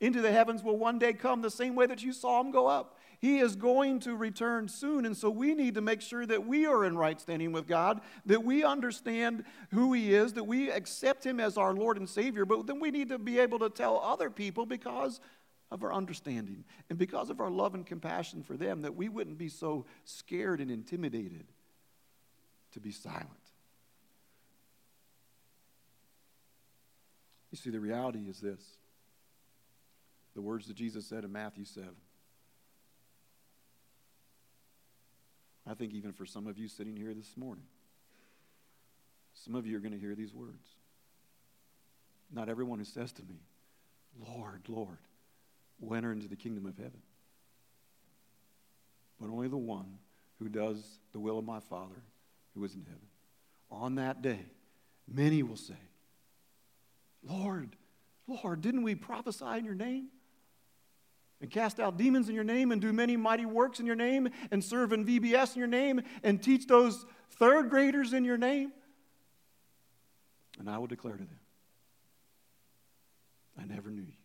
into 0.00 0.22
the 0.22 0.32
heavens 0.32 0.62
will 0.62 0.78
one 0.78 0.98
day 0.98 1.12
come 1.12 1.42
the 1.42 1.50
same 1.50 1.74
way 1.74 1.86
that 1.86 2.02
you 2.02 2.12
saw 2.12 2.40
him 2.40 2.50
go 2.50 2.66
up. 2.66 2.96
He 3.18 3.38
is 3.38 3.56
going 3.56 4.00
to 4.00 4.14
return 4.14 4.68
soon. 4.68 5.06
And 5.06 5.16
so 5.16 5.30
we 5.30 5.54
need 5.54 5.74
to 5.74 5.80
make 5.80 6.00
sure 6.00 6.26
that 6.26 6.46
we 6.46 6.66
are 6.66 6.84
in 6.84 6.96
right 6.96 7.20
standing 7.20 7.52
with 7.52 7.66
God, 7.66 8.00
that 8.26 8.44
we 8.44 8.62
understand 8.62 9.44
who 9.70 9.92
He 9.92 10.14
is, 10.14 10.34
that 10.34 10.44
we 10.44 10.70
accept 10.70 11.24
Him 11.24 11.40
as 11.40 11.56
our 11.56 11.72
Lord 11.72 11.96
and 11.96 12.08
Savior. 12.08 12.44
But 12.44 12.66
then 12.66 12.78
we 12.78 12.90
need 12.90 13.08
to 13.08 13.18
be 13.18 13.38
able 13.38 13.58
to 13.60 13.70
tell 13.70 14.00
other 14.00 14.30
people 14.30 14.66
because 14.66 15.20
of 15.70 15.82
our 15.82 15.92
understanding 15.92 16.64
and 16.88 16.98
because 16.98 17.30
of 17.30 17.40
our 17.40 17.50
love 17.50 17.74
and 17.74 17.86
compassion 17.86 18.42
for 18.42 18.56
them 18.56 18.82
that 18.82 18.94
we 18.94 19.08
wouldn't 19.08 19.38
be 19.38 19.48
so 19.48 19.86
scared 20.04 20.60
and 20.60 20.70
intimidated 20.70 21.46
to 22.72 22.80
be 22.80 22.92
silent. 22.92 23.30
You 27.50 27.58
see, 27.58 27.70
the 27.70 27.80
reality 27.80 28.28
is 28.28 28.40
this 28.40 28.62
the 30.34 30.42
words 30.42 30.66
that 30.66 30.76
Jesus 30.76 31.06
said 31.06 31.24
in 31.24 31.32
Matthew 31.32 31.64
7. 31.64 31.88
I 35.66 35.74
think 35.74 35.94
even 35.94 36.12
for 36.12 36.26
some 36.26 36.46
of 36.46 36.58
you 36.58 36.68
sitting 36.68 36.94
here 36.94 37.14
this 37.14 37.36
morning, 37.36 37.64
some 39.34 39.54
of 39.54 39.66
you 39.66 39.76
are 39.76 39.80
going 39.80 39.94
to 39.94 39.98
hear 39.98 40.14
these 40.14 40.34
words. 40.34 40.68
Not 42.30 42.48
everyone 42.48 42.78
who 42.78 42.84
says 42.84 43.12
to 43.12 43.22
me, 43.22 43.40
Lord, 44.28 44.62
Lord, 44.68 44.98
will 45.80 45.96
enter 45.96 46.12
into 46.12 46.28
the 46.28 46.36
kingdom 46.36 46.66
of 46.66 46.76
heaven. 46.76 47.02
But 49.20 49.30
only 49.30 49.48
the 49.48 49.56
one 49.56 49.98
who 50.38 50.48
does 50.48 50.98
the 51.12 51.18
will 51.18 51.38
of 51.38 51.44
my 51.44 51.60
Father 51.60 52.02
who 52.54 52.64
is 52.64 52.74
in 52.74 52.82
heaven. 52.82 53.08
On 53.70 53.96
that 53.96 54.22
day, 54.22 54.40
many 55.08 55.42
will 55.42 55.56
say, 55.56 55.74
Lord, 57.22 57.76
Lord, 58.26 58.60
didn't 58.60 58.82
we 58.82 58.94
prophesy 58.94 59.58
in 59.58 59.64
your 59.64 59.74
name? 59.74 60.08
And 61.40 61.50
cast 61.50 61.78
out 61.78 61.98
demons 61.98 62.28
in 62.28 62.34
your 62.34 62.44
name 62.44 62.72
and 62.72 62.80
do 62.80 62.92
many 62.92 63.16
mighty 63.16 63.44
works 63.44 63.78
in 63.78 63.86
your 63.86 63.96
name 63.96 64.28
and 64.50 64.64
serve 64.64 64.92
in 64.92 65.04
VBS 65.04 65.54
in 65.54 65.58
your 65.58 65.68
name 65.68 66.00
and 66.22 66.42
teach 66.42 66.66
those 66.66 67.04
third 67.32 67.68
graders 67.68 68.12
in 68.12 68.24
your 68.24 68.38
name? 68.38 68.72
And 70.58 70.70
I 70.70 70.78
will 70.78 70.86
declare 70.86 71.14
to 71.14 71.18
them, 71.18 71.38
I 73.58 73.64
never 73.64 73.90
knew 73.90 74.02
you. 74.02 74.15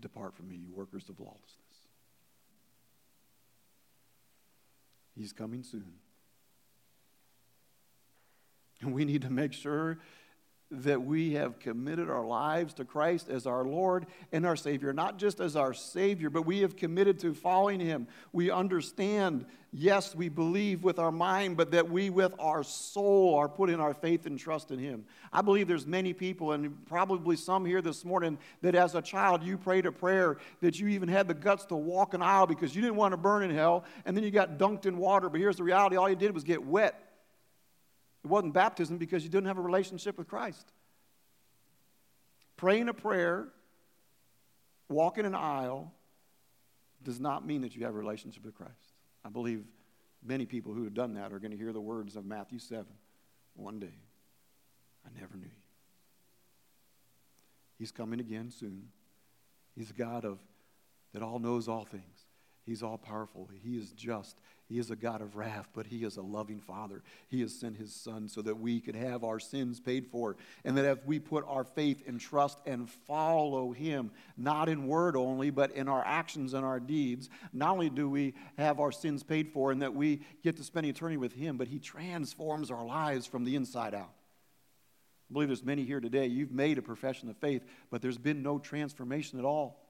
Depart 0.00 0.34
from 0.34 0.48
me, 0.48 0.56
you 0.56 0.72
workers 0.72 1.08
of 1.08 1.18
lawlessness. 1.18 1.48
He's 5.16 5.32
coming 5.32 5.64
soon. 5.64 5.94
And 8.80 8.94
we 8.94 9.04
need 9.04 9.22
to 9.22 9.30
make 9.30 9.52
sure 9.52 9.98
that 10.70 11.02
we 11.02 11.32
have 11.32 11.58
committed 11.58 12.10
our 12.10 12.24
lives 12.24 12.74
to 12.74 12.84
Christ 12.84 13.30
as 13.30 13.46
our 13.46 13.64
Lord 13.64 14.06
and 14.32 14.44
our 14.44 14.56
Savior, 14.56 14.92
not 14.92 15.16
just 15.16 15.40
as 15.40 15.56
our 15.56 15.72
Savior, 15.72 16.28
but 16.28 16.42
we 16.42 16.60
have 16.60 16.76
committed 16.76 17.18
to 17.20 17.32
following 17.32 17.80
Him. 17.80 18.06
We 18.32 18.50
understand, 18.50 19.46
yes, 19.72 20.14
we 20.14 20.28
believe 20.28 20.84
with 20.84 20.98
our 20.98 21.10
mind, 21.10 21.56
but 21.56 21.70
that 21.70 21.88
we 21.88 22.10
with 22.10 22.34
our 22.38 22.62
soul 22.62 23.36
are 23.36 23.48
putting 23.48 23.80
our 23.80 23.94
faith 23.94 24.26
and 24.26 24.38
trust 24.38 24.70
in 24.70 24.78
Him. 24.78 25.06
I 25.32 25.40
believe 25.40 25.68
there's 25.68 25.86
many 25.86 26.12
people, 26.12 26.52
and 26.52 26.84
probably 26.84 27.36
some 27.36 27.64
here 27.64 27.80
this 27.80 28.04
morning, 28.04 28.36
that 28.60 28.74
as 28.74 28.94
a 28.94 29.00
child 29.00 29.42
you 29.42 29.56
prayed 29.56 29.86
a 29.86 29.92
prayer 29.92 30.36
that 30.60 30.78
you 30.78 30.88
even 30.88 31.08
had 31.08 31.28
the 31.28 31.34
guts 31.34 31.64
to 31.66 31.76
walk 31.76 32.12
an 32.12 32.20
aisle 32.20 32.46
because 32.46 32.76
you 32.76 32.82
didn't 32.82 32.96
want 32.96 33.12
to 33.12 33.18
burn 33.18 33.42
in 33.42 33.54
hell, 33.54 33.84
and 34.04 34.14
then 34.14 34.22
you 34.22 34.30
got 34.30 34.58
dunked 34.58 34.84
in 34.84 34.98
water. 34.98 35.30
But 35.30 35.40
here's 35.40 35.56
the 35.56 35.64
reality 35.64 35.96
all 35.96 36.10
you 36.10 36.16
did 36.16 36.34
was 36.34 36.44
get 36.44 36.62
wet 36.62 37.07
it 38.28 38.30
wasn't 38.30 38.52
baptism 38.52 38.98
because 38.98 39.24
you 39.24 39.30
didn't 39.30 39.46
have 39.46 39.56
a 39.56 39.62
relationship 39.62 40.18
with 40.18 40.28
Christ. 40.28 40.70
Praying 42.58 42.90
a 42.90 42.92
prayer, 42.94 43.48
walking 44.90 45.24
an 45.24 45.34
aisle, 45.34 45.92
does 47.02 47.18
not 47.18 47.46
mean 47.46 47.62
that 47.62 47.74
you 47.74 47.86
have 47.86 47.94
a 47.94 47.98
relationship 47.98 48.44
with 48.44 48.54
Christ. 48.54 48.74
I 49.24 49.30
believe 49.30 49.64
many 50.22 50.44
people 50.44 50.74
who 50.74 50.84
have 50.84 50.92
done 50.92 51.14
that 51.14 51.32
are 51.32 51.38
going 51.38 51.52
to 51.52 51.56
hear 51.56 51.72
the 51.72 51.80
words 51.80 52.16
of 52.16 52.26
Matthew 52.26 52.58
7 52.58 52.84
one 53.54 53.78
day. 53.78 53.94
I 55.06 55.18
never 55.18 55.34
knew 55.36 55.46
you. 55.46 55.50
He's 57.78 57.92
coming 57.92 58.20
again 58.20 58.50
soon. 58.50 58.88
He's 59.74 59.90
a 59.90 59.94
God 59.94 60.26
of 60.26 60.38
that 61.14 61.22
all 61.22 61.38
knows 61.38 61.66
all 61.66 61.86
things. 61.86 62.26
He's 62.66 62.82
all 62.82 62.98
powerful. 62.98 63.48
He 63.62 63.78
is 63.78 63.92
just. 63.92 64.36
He 64.68 64.78
is 64.78 64.90
a 64.90 64.96
God 64.96 65.22
of 65.22 65.36
wrath, 65.36 65.68
but 65.72 65.86
He 65.86 66.04
is 66.04 66.18
a 66.18 66.22
loving 66.22 66.60
Father. 66.60 67.02
He 67.28 67.40
has 67.40 67.54
sent 67.54 67.78
His 67.78 67.94
Son 67.94 68.28
so 68.28 68.42
that 68.42 68.58
we 68.58 68.80
could 68.80 68.94
have 68.94 69.24
our 69.24 69.40
sins 69.40 69.80
paid 69.80 70.06
for. 70.06 70.36
And 70.62 70.76
that 70.76 70.84
if 70.84 71.06
we 71.06 71.18
put 71.18 71.44
our 71.48 71.64
faith 71.64 72.02
and 72.06 72.20
trust 72.20 72.58
and 72.66 72.90
follow 72.90 73.72
Him, 73.72 74.10
not 74.36 74.68
in 74.68 74.86
word 74.86 75.16
only, 75.16 75.48
but 75.48 75.70
in 75.70 75.88
our 75.88 76.04
actions 76.04 76.52
and 76.52 76.66
our 76.66 76.80
deeds, 76.80 77.30
not 77.52 77.72
only 77.72 77.88
do 77.88 78.10
we 78.10 78.34
have 78.58 78.78
our 78.78 78.92
sins 78.92 79.22
paid 79.22 79.48
for 79.48 79.72
and 79.72 79.80
that 79.80 79.94
we 79.94 80.20
get 80.42 80.56
to 80.58 80.64
spend 80.64 80.86
eternity 80.86 81.16
with 81.16 81.32
Him, 81.32 81.56
but 81.56 81.68
He 81.68 81.78
transforms 81.78 82.70
our 82.70 82.84
lives 82.84 83.26
from 83.26 83.44
the 83.44 83.56
inside 83.56 83.94
out. 83.94 84.12
I 85.30 85.32
believe 85.32 85.48
there's 85.48 85.64
many 85.64 85.84
here 85.84 86.00
today, 86.00 86.26
you've 86.26 86.52
made 86.52 86.76
a 86.76 86.82
profession 86.82 87.30
of 87.30 87.36
faith, 87.38 87.62
but 87.90 88.02
there's 88.02 88.18
been 88.18 88.42
no 88.42 88.58
transformation 88.58 89.38
at 89.38 89.44
all. 89.46 89.87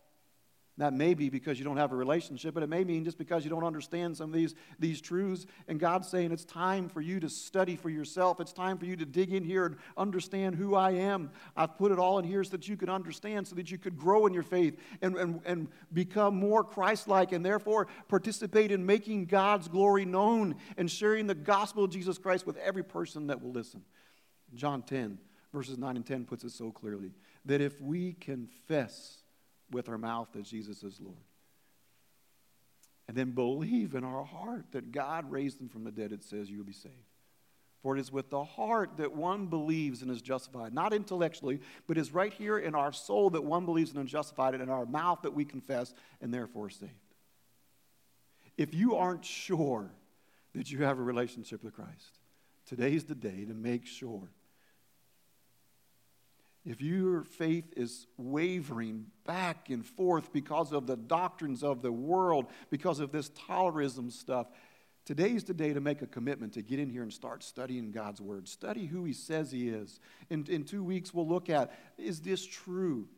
That 0.79 0.93
may 0.93 1.15
be 1.15 1.29
because 1.29 1.59
you 1.59 1.65
don't 1.65 1.77
have 1.77 1.91
a 1.91 1.97
relationship, 1.97 2.55
but 2.55 2.63
it 2.63 2.69
may 2.69 2.85
mean 2.85 3.05
just 3.05 3.19
because 3.19 3.43
you 3.43 3.51
don't 3.51 3.65
understand 3.65 4.17
some 4.17 4.31
of 4.31 4.33
these, 4.33 4.55
these 4.79 5.01
truths. 5.01 5.45
And 5.67 5.81
God's 5.81 6.07
saying 6.07 6.31
it's 6.31 6.45
time 6.45 6.89
for 6.89 7.01
you 7.01 7.19
to 7.19 7.29
study 7.29 7.75
for 7.75 7.91
yourself. 7.91 8.39
It's 8.39 8.53
time 8.53 8.79
for 8.79 8.85
you 8.85 8.95
to 8.95 9.05
dig 9.05 9.33
in 9.33 9.43
here 9.43 9.67
and 9.67 9.77
understand 9.97 10.55
who 10.55 10.77
I 10.77 10.93
am. 10.93 11.33
I've 11.57 11.77
put 11.77 11.91
it 11.91 11.99
all 11.99 12.21
in 12.21 12.25
here 12.25 12.45
so 12.45 12.53
that 12.53 12.69
you 12.69 12.77
can 12.77 12.89
understand, 12.89 13.49
so 13.49 13.57
that 13.57 13.73
you 13.73 13.77
could 13.77 13.99
grow 13.99 14.27
in 14.29 14.33
your 14.33 14.45
faith 14.45 14.79
and, 15.03 15.17
and, 15.17 15.41
and 15.45 15.69
become 15.93 16.37
more 16.37 16.63
Christ 16.63 17.09
like, 17.09 17.33
and 17.33 17.45
therefore 17.45 17.89
participate 18.07 18.71
in 18.71 18.87
making 18.87 19.27
God's 19.27 19.67
glory 19.67 20.05
known 20.05 20.55
and 20.77 20.89
sharing 20.89 21.27
the 21.27 21.35
gospel 21.35 21.83
of 21.83 21.91
Jesus 21.91 22.19
Christ 22.19 22.47
with 22.47 22.57
every 22.57 22.85
person 22.85 23.27
that 23.27 23.43
will 23.43 23.51
listen. 23.51 23.83
John 24.55 24.83
10, 24.83 25.19
verses 25.53 25.77
9 25.77 25.97
and 25.97 26.07
10 26.07 26.25
puts 26.25 26.45
it 26.45 26.53
so 26.53 26.71
clearly 26.71 27.11
that 27.47 27.61
if 27.61 27.81
we 27.81 28.13
confess, 28.13 29.25
with 29.71 29.89
our 29.89 29.99
mouth 29.99 30.29
that 30.33 30.45
Jesus 30.45 30.83
is 30.83 31.01
Lord. 31.01 31.17
And 33.07 33.17
then 33.17 33.31
believe 33.31 33.95
in 33.95 34.05
our 34.05 34.25
heart 34.25 34.67
that 34.73 34.93
God 34.93 35.31
raised 35.31 35.61
him 35.61 35.69
from 35.69 35.85
the 35.85 35.91
dead, 35.91 36.13
it 36.13 36.23
says 36.23 36.51
you'll 36.51 36.65
be 36.65 36.73
saved. 36.73 36.95
For 37.83 37.97
it 37.97 38.01
is 38.01 38.13
with 38.13 38.29
the 38.29 38.45
heart 38.45 38.97
that 38.97 39.15
one 39.15 39.47
believes 39.47 40.03
and 40.03 40.11
is 40.11 40.21
justified, 40.21 40.75
not 40.75 40.93
intellectually, 40.93 41.61
but 41.87 41.97
is 41.97 42.13
right 42.13 42.33
here 42.33 42.59
in 42.59 42.75
our 42.75 42.93
soul 42.93 43.31
that 43.31 43.45
one 43.45 43.65
believes 43.65 43.93
and 43.93 44.05
is 44.05 44.11
justified, 44.11 44.55
and 44.55 44.63
in 44.63 44.69
our 44.69 44.85
mouth 44.85 45.21
that 45.23 45.33
we 45.33 45.45
confess 45.45 45.95
and 46.21 46.35
therefore 46.35 46.71
saved. 46.71 46.93
If 48.57 48.75
you 48.75 48.97
aren't 48.97 49.25
sure 49.25 49.91
that 50.55 50.71
you 50.71 50.83
have 50.83 50.99
a 50.99 51.03
relationship 51.03 51.63
with 51.63 51.75
Christ, 51.75 52.19
today's 52.67 53.05
the 53.05 53.15
day 53.15 53.45
to 53.45 53.55
make 53.55 53.87
sure 53.87 54.29
if 56.69 56.83
your 56.83 57.25
faith 57.25 57.73
is 57.79 58.07
wavering 58.19 59.07
back 59.25 59.71
and 59.71 59.87
forth 59.87 60.35
because 60.35 60.71
of 60.71 60.87
the 60.87 60.99
doctrines 60.99 61.63
of 61.63 61.81
the 61.81 61.91
world, 61.91 62.45
because 62.69 63.01
of 63.01 63.11
this 63.11 63.31
tolerism 63.31 64.13
stuff, 64.13 64.49
today's 65.07 65.45
the 65.45 65.55
day 65.55 65.73
to 65.73 65.81
make 65.81 66.03
a 66.03 66.07
commitment 66.07 66.53
to 66.53 66.63
get 66.63 66.79
in 66.79 66.91
here 66.91 67.03
and 67.03 67.11
start 67.11 67.43
studying 67.43 67.91
God's 67.91 68.21
Word. 68.21 68.47
Study 68.47 68.85
who 68.85 69.05
He 69.05 69.15
says 69.15 69.51
He 69.51 69.71
is. 69.71 69.99
In, 70.29 70.45
in 70.51 70.65
two 70.65 70.85
weeks, 70.85 71.15
we'll 71.15 71.27
look 71.27 71.49
at 71.49 71.73
is 71.97 72.21
this 72.21 72.45
true? 72.45 73.09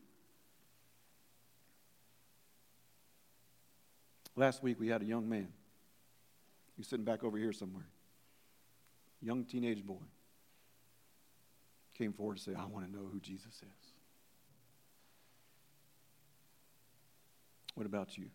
Last 4.37 4.63
week, 4.63 4.79
we 4.79 4.87
had 4.87 5.01
a 5.01 5.05
young 5.05 5.27
man. 5.27 5.49
He's 6.77 6.87
sitting 6.87 7.03
back 7.03 7.21
over 7.21 7.37
here 7.37 7.51
somewhere. 7.51 7.89
Young 9.21 9.43
teenage 9.43 9.85
boy 9.85 9.99
came 12.01 12.13
forward 12.13 12.37
to 12.37 12.41
say, 12.41 12.53
I 12.57 12.65
want 12.65 12.87
to 12.87 12.91
know 12.91 13.07
who 13.11 13.19
Jesus 13.19 13.53
is. 13.53 13.93
What 17.75 17.85
about 17.85 18.17
you? 18.17 18.25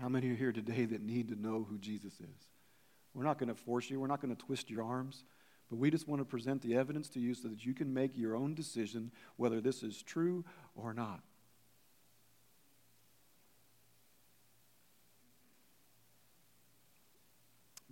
How 0.00 0.08
many 0.08 0.28
are 0.30 0.34
here 0.34 0.50
today 0.50 0.84
that 0.84 1.00
need 1.00 1.28
to 1.28 1.40
know 1.40 1.64
who 1.70 1.78
Jesus 1.78 2.14
is? 2.14 2.48
We're 3.14 3.22
not 3.22 3.38
going 3.38 3.50
to 3.50 3.54
force 3.54 3.88
you, 3.88 4.00
we're 4.00 4.08
not 4.08 4.20
going 4.20 4.34
to 4.34 4.42
twist 4.42 4.68
your 4.68 4.82
arms, 4.82 5.22
but 5.70 5.76
we 5.76 5.92
just 5.92 6.08
want 6.08 6.20
to 6.20 6.24
present 6.24 6.60
the 6.60 6.74
evidence 6.74 7.08
to 7.10 7.20
you 7.20 7.32
so 7.32 7.46
that 7.46 7.64
you 7.64 7.72
can 7.72 7.94
make 7.94 8.16
your 8.16 8.34
own 8.34 8.52
decision 8.52 9.12
whether 9.36 9.60
this 9.60 9.84
is 9.84 10.02
true 10.02 10.44
or 10.74 10.92
not. 10.92 11.20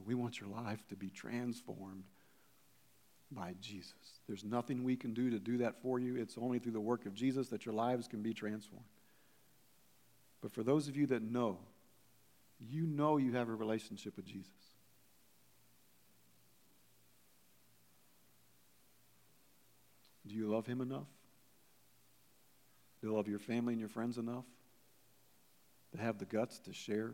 We 0.05 0.17
want 0.17 0.41
your 0.41 0.51
life 0.51 0.85
to 0.89 0.97
be 0.97 1.11
transformed 1.11 2.03
by 3.31 3.55
Jesus. 3.61 3.93
There's 4.27 4.45
nothing 4.45 4.85
we 4.85 4.97
can 4.97 5.15
do 5.15 5.31
to 5.31 5.39
do 5.39 5.59
that 5.59 5.81
for 5.83 5.99
you. 5.99 6.17
It's 6.17 6.37
only 6.39 6.59
through 6.59 6.73
the 6.73 6.81
work 6.81 7.07
of 7.07 7.15
Jesus 7.15 7.49
that 7.49 7.67
your 7.67 7.75
lives 7.75 8.09
can 8.09 8.23
be 8.23 8.35
transformed. 8.35 8.85
But 10.41 10.53
for 10.53 10.63
those 10.63 10.89
of 10.89 10.97
you 10.97 11.07
that 11.07 11.23
know, 11.23 11.59
you 12.61 12.87
know 12.87 13.17
you 13.17 13.33
have 13.33 13.49
a 13.49 13.55
relationship 13.55 14.17
with 14.17 14.27
Jesus. 14.27 14.53
Do 20.27 20.35
you 20.35 20.49
love 20.49 20.67
him 20.67 20.81
enough? 20.81 21.09
Do 23.01 23.09
you 23.09 23.15
love 23.15 23.29
your 23.29 23.39
family 23.39 23.75
and 23.75 23.81
your 23.81 23.89
friends 23.89 24.17
enough 24.17 24.45
to 25.93 25.99
have 25.99 26.19
the 26.19 26.25
guts 26.25 26.59
to 26.61 26.73
share 26.73 27.13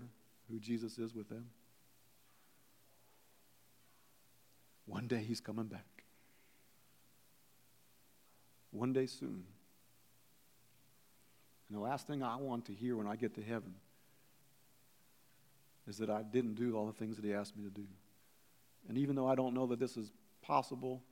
who 0.51 0.59
Jesus 0.59 0.99
is 0.99 1.15
with 1.15 1.29
them? 1.29 1.47
One 4.87 5.07
day 5.07 5.25
he's 5.27 5.41
coming 5.41 5.67
back 5.67 6.01
one 8.71 8.93
day 8.93 9.07
soon. 9.07 9.45
And 11.69 11.79
the 11.79 11.81
last 11.81 12.07
thing 12.07 12.23
I 12.23 12.37
want 12.37 12.67
to 12.67 12.73
hear 12.73 12.97
when 12.97 13.07
I 13.07 13.17
get 13.17 13.35
to 13.35 13.43
heaven 13.43 13.75
is 15.89 15.99
that 15.99 16.11
I 16.11 16.23
didn't 16.23 16.55
do 16.55 16.77
all 16.77 16.87
the 16.87 16.93
things 16.93 17.17
that 17.17 17.25
He 17.25 17.33
asked 17.33 17.57
me 17.57 17.65
to 17.65 17.71
do. 17.71 17.87
And 18.89 18.99
even 18.99 19.15
though 19.15 19.29
I 19.29 19.35
don't 19.35 19.55
know 19.55 19.67
that 19.67 19.79
this 19.79 19.97
is 19.97 20.13
possible, 20.43 21.03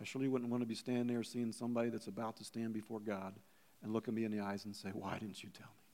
I 0.00 0.04
surely 0.04 0.28
wouldn't 0.28 0.50
want 0.50 0.62
to 0.62 0.66
be 0.66 0.74
standing 0.74 1.06
there 1.06 1.22
seeing 1.22 1.52
somebody 1.52 1.90
that's 1.90 2.06
about 2.06 2.36
to 2.38 2.44
stand 2.44 2.72
before 2.72 3.00
God 3.00 3.34
and 3.82 3.92
look 3.92 4.08
at 4.08 4.14
me 4.14 4.24
in 4.24 4.30
the 4.30 4.40
eyes 4.40 4.64
and 4.64 4.74
say, 4.74 4.90
Why 4.92 5.18
didn't 5.18 5.42
you 5.42 5.50
tell 5.50 5.66
me? 5.66 5.85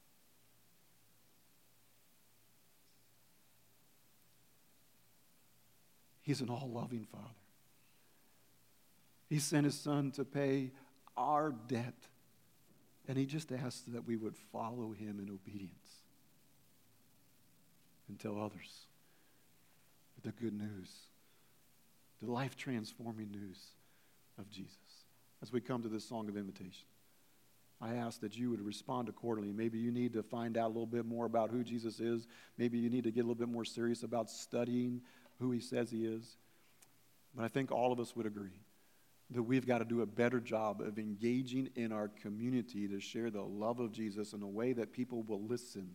He's 6.23 6.41
an 6.41 6.49
all 6.49 6.71
loving 6.73 7.05
Father. 7.11 7.25
He 9.29 9.39
sent 9.39 9.65
his 9.65 9.79
son 9.79 10.11
to 10.13 10.25
pay 10.25 10.73
our 11.17 11.53
debt. 11.69 11.95
And 13.09 13.19
he 13.19 13.27
just 13.27 13.51
asked 13.51 13.93
that 13.93 14.07
we 14.07 14.17
would 14.17 14.37
follow 14.53 14.93
him 14.93 15.19
in 15.19 15.29
obedience 15.29 15.73
and 18.09 18.19
tell 18.19 18.41
others 18.41 18.87
the 20.23 20.31
good 20.31 20.53
news, 20.55 20.89
the 22.23 22.31
life 22.31 22.57
transforming 22.57 23.31
news 23.33 23.59
of 24.39 24.49
Jesus. 24.51 24.77
As 25.43 25.53
we 25.53 25.61
come 25.61 25.83
to 25.83 25.89
this 25.89 26.09
song 26.09 26.29
of 26.29 26.37
invitation, 26.37 26.87
I 27.81 27.95
ask 27.95 28.21
that 28.21 28.37
you 28.39 28.51
would 28.51 28.65
respond 28.65 29.09
accordingly. 29.09 29.53
Maybe 29.53 29.81
you 29.81 29.91
need 29.91 30.13
to 30.13 30.23
find 30.23 30.57
out 30.57 30.67
a 30.67 30.69
little 30.69 30.87
bit 30.87 31.05
more 31.05 31.27
about 31.27 31.51
who 31.51 31.65
Jesus 31.65 31.99
is. 31.99 32.29
Maybe 32.57 32.79
you 32.79 32.89
need 32.89 33.03
to 33.05 33.11
get 33.11 33.21
a 33.21 33.27
little 33.27 33.35
bit 33.35 33.49
more 33.49 33.65
serious 33.65 34.05
about 34.05 34.31
studying 34.31 35.01
who 35.43 35.51
he 35.51 35.61
says 35.61 35.91
he 35.91 36.07
is. 36.07 36.37
But 37.35 37.45
I 37.45 37.49
think 37.49 37.71
all 37.71 37.93
of 37.93 38.01
us 38.01 38.17
would 38.17 38.27
agree 38.27 38.61
that 39.31 39.43
we've 39.43 39.67
got 39.67 39.79
to 39.79 39.85
do 39.85 40.03
a 40.03 40.07
better 40.07 40.41
job 40.41 40.81
of 40.81 40.99
engaging 40.99 41.71
in 41.75 41.93
our 41.93 42.09
community 42.09 42.87
to 42.89 43.01
share 43.01 43.31
the 43.31 43.43
love 43.43 43.81
of 43.81 43.93
Jesus 43.93 44.33
in 44.33 44.43
a 44.43 44.49
way 44.49 44.73
that 44.75 44.93
people 44.93 45.23
will 45.23 45.43
listen. 45.43 45.91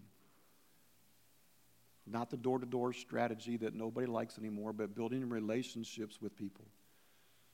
Not 2.06 2.30
the 2.30 2.38
door 2.38 2.60
to 2.60 2.66
door 2.66 2.94
strategy 2.94 3.58
that 3.58 3.76
nobody 3.76 4.08
likes 4.08 4.38
anymore, 4.38 4.74
but 4.74 4.96
building 4.96 5.28
relationships 5.30 6.20
with 6.22 6.36
people. 6.36 6.66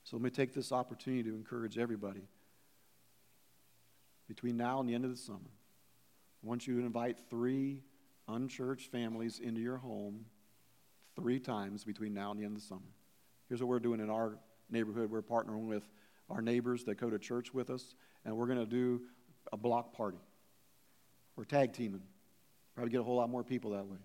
So 0.04 0.16
let 0.18 0.24
me 0.24 0.30
take 0.30 0.54
this 0.54 0.72
opportunity 0.72 1.24
to 1.24 1.36
encourage 1.36 1.78
everybody. 1.78 2.28
Between 4.28 4.58
now 4.58 4.80
and 4.80 4.88
the 4.88 4.96
end 4.96 5.06
of 5.06 5.12
the 5.12 5.18
summer, 5.18 5.40
I 6.44 6.48
want 6.48 6.66
you 6.66 6.80
to 6.80 6.86
invite 6.86 7.18
three 7.30 7.82
unchurched 8.28 8.92
families 8.92 9.40
into 9.40 9.60
your 9.60 9.78
home 9.78 10.26
three 11.16 11.40
times 11.40 11.84
between 11.84 12.14
now 12.14 12.32
and 12.32 12.40
the 12.40 12.46
end 12.46 12.56
of 12.56 12.62
the 12.62 12.68
summer. 12.68 12.82
Here's 13.48 13.62
what 13.62 13.70
we're 13.70 13.80
doing 13.80 14.00
in 14.00 14.10
our 14.10 14.38
neighborhood. 14.70 15.12
We're 15.12 15.22
partnering 15.22 15.68
with 15.68 15.84
our 16.30 16.42
neighbors 16.42 16.84
that 16.86 16.96
go 16.96 17.10
to 17.10 17.20
church 17.20 17.54
with 17.54 17.70
us, 17.70 17.96
and 18.26 18.36
we're 18.36 18.48
going 18.48 18.60
to 18.60 18.66
do 18.66 19.02
a 19.52 19.58
block 19.58 19.94
party. 19.94 20.20
We're 21.36 21.44
tag 21.46 21.74
teaming. 21.74 22.04
Probably 22.76 22.92
get 22.92 23.02
a 23.02 23.04
whole 23.04 23.18
lot 23.18 23.30
more 23.30 23.44
people 23.44 23.72
that 23.72 23.86
way. 23.86 23.98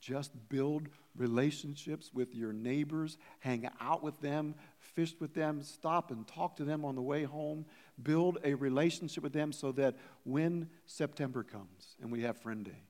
Just 0.00 0.30
build 0.48 0.88
relationships 1.16 2.12
with 2.14 2.34
your 2.34 2.52
neighbors, 2.52 3.18
hang 3.40 3.68
out 3.80 4.02
with 4.02 4.20
them, 4.20 4.54
fish 4.78 5.14
with 5.18 5.34
them, 5.34 5.62
stop 5.62 6.12
and 6.12 6.26
talk 6.26 6.56
to 6.56 6.64
them 6.64 6.84
on 6.84 6.94
the 6.94 7.02
way 7.02 7.24
home. 7.24 7.66
Build 8.00 8.38
a 8.44 8.54
relationship 8.54 9.24
with 9.24 9.32
them 9.32 9.50
so 9.50 9.72
that 9.72 9.96
when 10.24 10.68
September 10.86 11.42
comes 11.42 11.96
and 12.00 12.12
we 12.12 12.22
have 12.22 12.36
Friend 12.38 12.64
Day, 12.64 12.84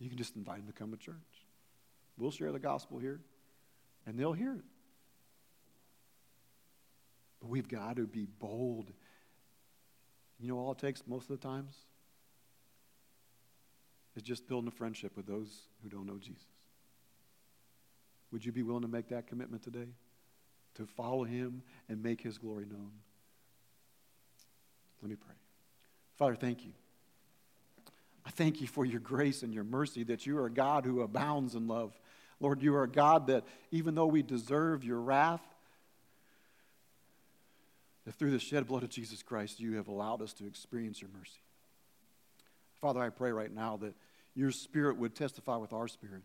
you 0.00 0.08
can 0.08 0.18
just 0.18 0.34
invite 0.34 0.58
them 0.58 0.66
to 0.66 0.72
come 0.72 0.90
to 0.90 0.96
church. 0.96 1.14
We'll 2.18 2.30
share 2.30 2.52
the 2.52 2.58
gospel 2.58 2.98
here, 2.98 3.20
and 4.06 4.18
they'll 4.18 4.32
hear 4.32 4.54
it. 4.54 4.64
But 7.40 7.50
we've 7.50 7.68
got 7.68 7.96
to 7.96 8.06
be 8.06 8.26
bold. 8.38 8.92
You 10.40 10.48
know, 10.48 10.58
all 10.58 10.72
it 10.72 10.78
takes 10.78 11.02
most 11.06 11.30
of 11.30 11.40
the 11.40 11.46
times 11.46 11.76
is 14.16 14.22
just 14.22 14.48
building 14.48 14.68
a 14.68 14.70
friendship 14.70 15.16
with 15.16 15.26
those 15.26 15.68
who 15.82 15.88
don't 15.88 16.06
know 16.06 16.18
Jesus. 16.18 16.44
Would 18.32 18.44
you 18.44 18.52
be 18.52 18.62
willing 18.62 18.82
to 18.82 18.88
make 18.88 19.08
that 19.08 19.26
commitment 19.26 19.62
today? 19.62 19.88
To 20.76 20.86
follow 20.86 21.24
him 21.24 21.62
and 21.88 22.02
make 22.02 22.20
his 22.20 22.38
glory 22.38 22.66
known? 22.66 22.90
Let 25.02 25.10
me 25.10 25.16
pray. 25.16 25.34
Father, 26.16 26.34
thank 26.34 26.64
you. 26.64 26.72
I 28.24 28.30
thank 28.30 28.60
you 28.60 28.66
for 28.66 28.84
your 28.84 29.00
grace 29.00 29.42
and 29.42 29.54
your 29.54 29.64
mercy 29.64 30.02
that 30.04 30.26
you 30.26 30.36
are 30.38 30.46
a 30.46 30.50
God 30.50 30.84
who 30.84 31.02
abounds 31.02 31.54
in 31.54 31.68
love. 31.68 31.98
Lord, 32.40 32.62
you 32.62 32.74
are 32.74 32.82
a 32.82 32.88
God 32.88 33.28
that 33.28 33.44
even 33.70 33.94
though 33.94 34.06
we 34.06 34.22
deserve 34.22 34.84
your 34.84 35.00
wrath, 35.00 35.42
that 38.04 38.14
through 38.14 38.30
the 38.30 38.38
shed 38.38 38.66
blood 38.66 38.82
of 38.82 38.88
Jesus 38.88 39.22
Christ, 39.22 39.58
you 39.58 39.76
have 39.76 39.88
allowed 39.88 40.22
us 40.22 40.32
to 40.34 40.46
experience 40.46 41.00
your 41.00 41.10
mercy. 41.16 41.40
Father, 42.80 43.00
I 43.00 43.08
pray 43.08 43.32
right 43.32 43.52
now 43.52 43.76
that 43.78 43.94
your 44.34 44.50
spirit 44.50 44.96
would 44.98 45.14
testify 45.14 45.56
with 45.56 45.72
our 45.72 45.88
spirit, 45.88 46.22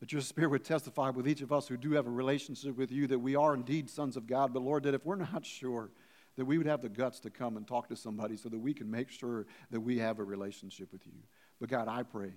that 0.00 0.12
your 0.12 0.20
spirit 0.20 0.50
would 0.50 0.64
testify 0.64 1.08
with 1.10 1.26
each 1.26 1.40
of 1.40 1.52
us 1.52 1.66
who 1.66 1.76
do 1.76 1.92
have 1.92 2.06
a 2.06 2.10
relationship 2.10 2.76
with 2.76 2.92
you, 2.92 3.06
that 3.06 3.18
we 3.18 3.34
are 3.34 3.54
indeed 3.54 3.88
sons 3.88 4.16
of 4.16 4.26
God. 4.26 4.52
But 4.52 4.62
Lord, 4.62 4.82
that 4.84 4.94
if 4.94 5.04
we're 5.06 5.16
not 5.16 5.44
sure, 5.44 5.90
that 6.36 6.44
we 6.44 6.58
would 6.58 6.66
have 6.66 6.82
the 6.82 6.90
guts 6.90 7.18
to 7.20 7.30
come 7.30 7.56
and 7.56 7.66
talk 7.66 7.88
to 7.88 7.96
somebody 7.96 8.36
so 8.36 8.50
that 8.50 8.58
we 8.58 8.74
can 8.74 8.90
make 8.90 9.10
sure 9.10 9.46
that 9.70 9.80
we 9.80 9.98
have 9.98 10.18
a 10.18 10.24
relationship 10.24 10.92
with 10.92 11.06
you. 11.06 11.14
But 11.58 11.70
God, 11.70 11.88
I 11.88 12.02
pray 12.02 12.32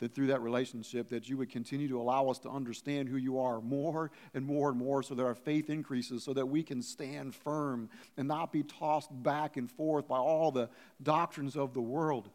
that 0.00 0.14
through 0.14 0.28
that 0.28 0.42
relationship 0.42 1.08
that 1.08 1.28
you 1.28 1.36
would 1.36 1.50
continue 1.50 1.88
to 1.88 2.00
allow 2.00 2.28
us 2.28 2.38
to 2.40 2.48
understand 2.48 3.08
who 3.08 3.16
you 3.16 3.38
are 3.40 3.60
more 3.60 4.10
and 4.34 4.46
more 4.46 4.68
and 4.68 4.78
more 4.78 5.02
so 5.02 5.14
that 5.14 5.24
our 5.24 5.34
faith 5.34 5.70
increases 5.70 6.24
so 6.24 6.32
that 6.32 6.46
we 6.46 6.62
can 6.62 6.82
stand 6.82 7.34
firm 7.34 7.88
and 8.16 8.28
not 8.28 8.52
be 8.52 8.62
tossed 8.62 9.10
back 9.22 9.56
and 9.56 9.70
forth 9.70 10.06
by 10.06 10.18
all 10.18 10.50
the 10.50 10.68
doctrines 11.02 11.56
of 11.56 11.74
the 11.74 11.82
world. 11.82 12.28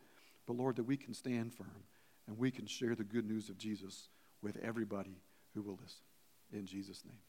But 0.45 0.57
lord 0.57 0.76
that 0.76 0.84
we 0.84 0.97
can 0.97 1.14
stand 1.14 1.53
firm 1.53 1.84
and 2.28 2.38
we 2.38 2.51
can 2.51 2.66
share 2.66 2.95
the 2.95 3.03
good 3.03 3.26
news 3.26 3.49
of 3.49 3.57
jesus 3.57 4.09
with 4.41 4.57
everybody 4.57 5.22
who 5.53 5.61
will 5.61 5.80
listen. 5.82 6.03
In 6.51 6.66
jesus 6.66 7.03
name 7.05 7.20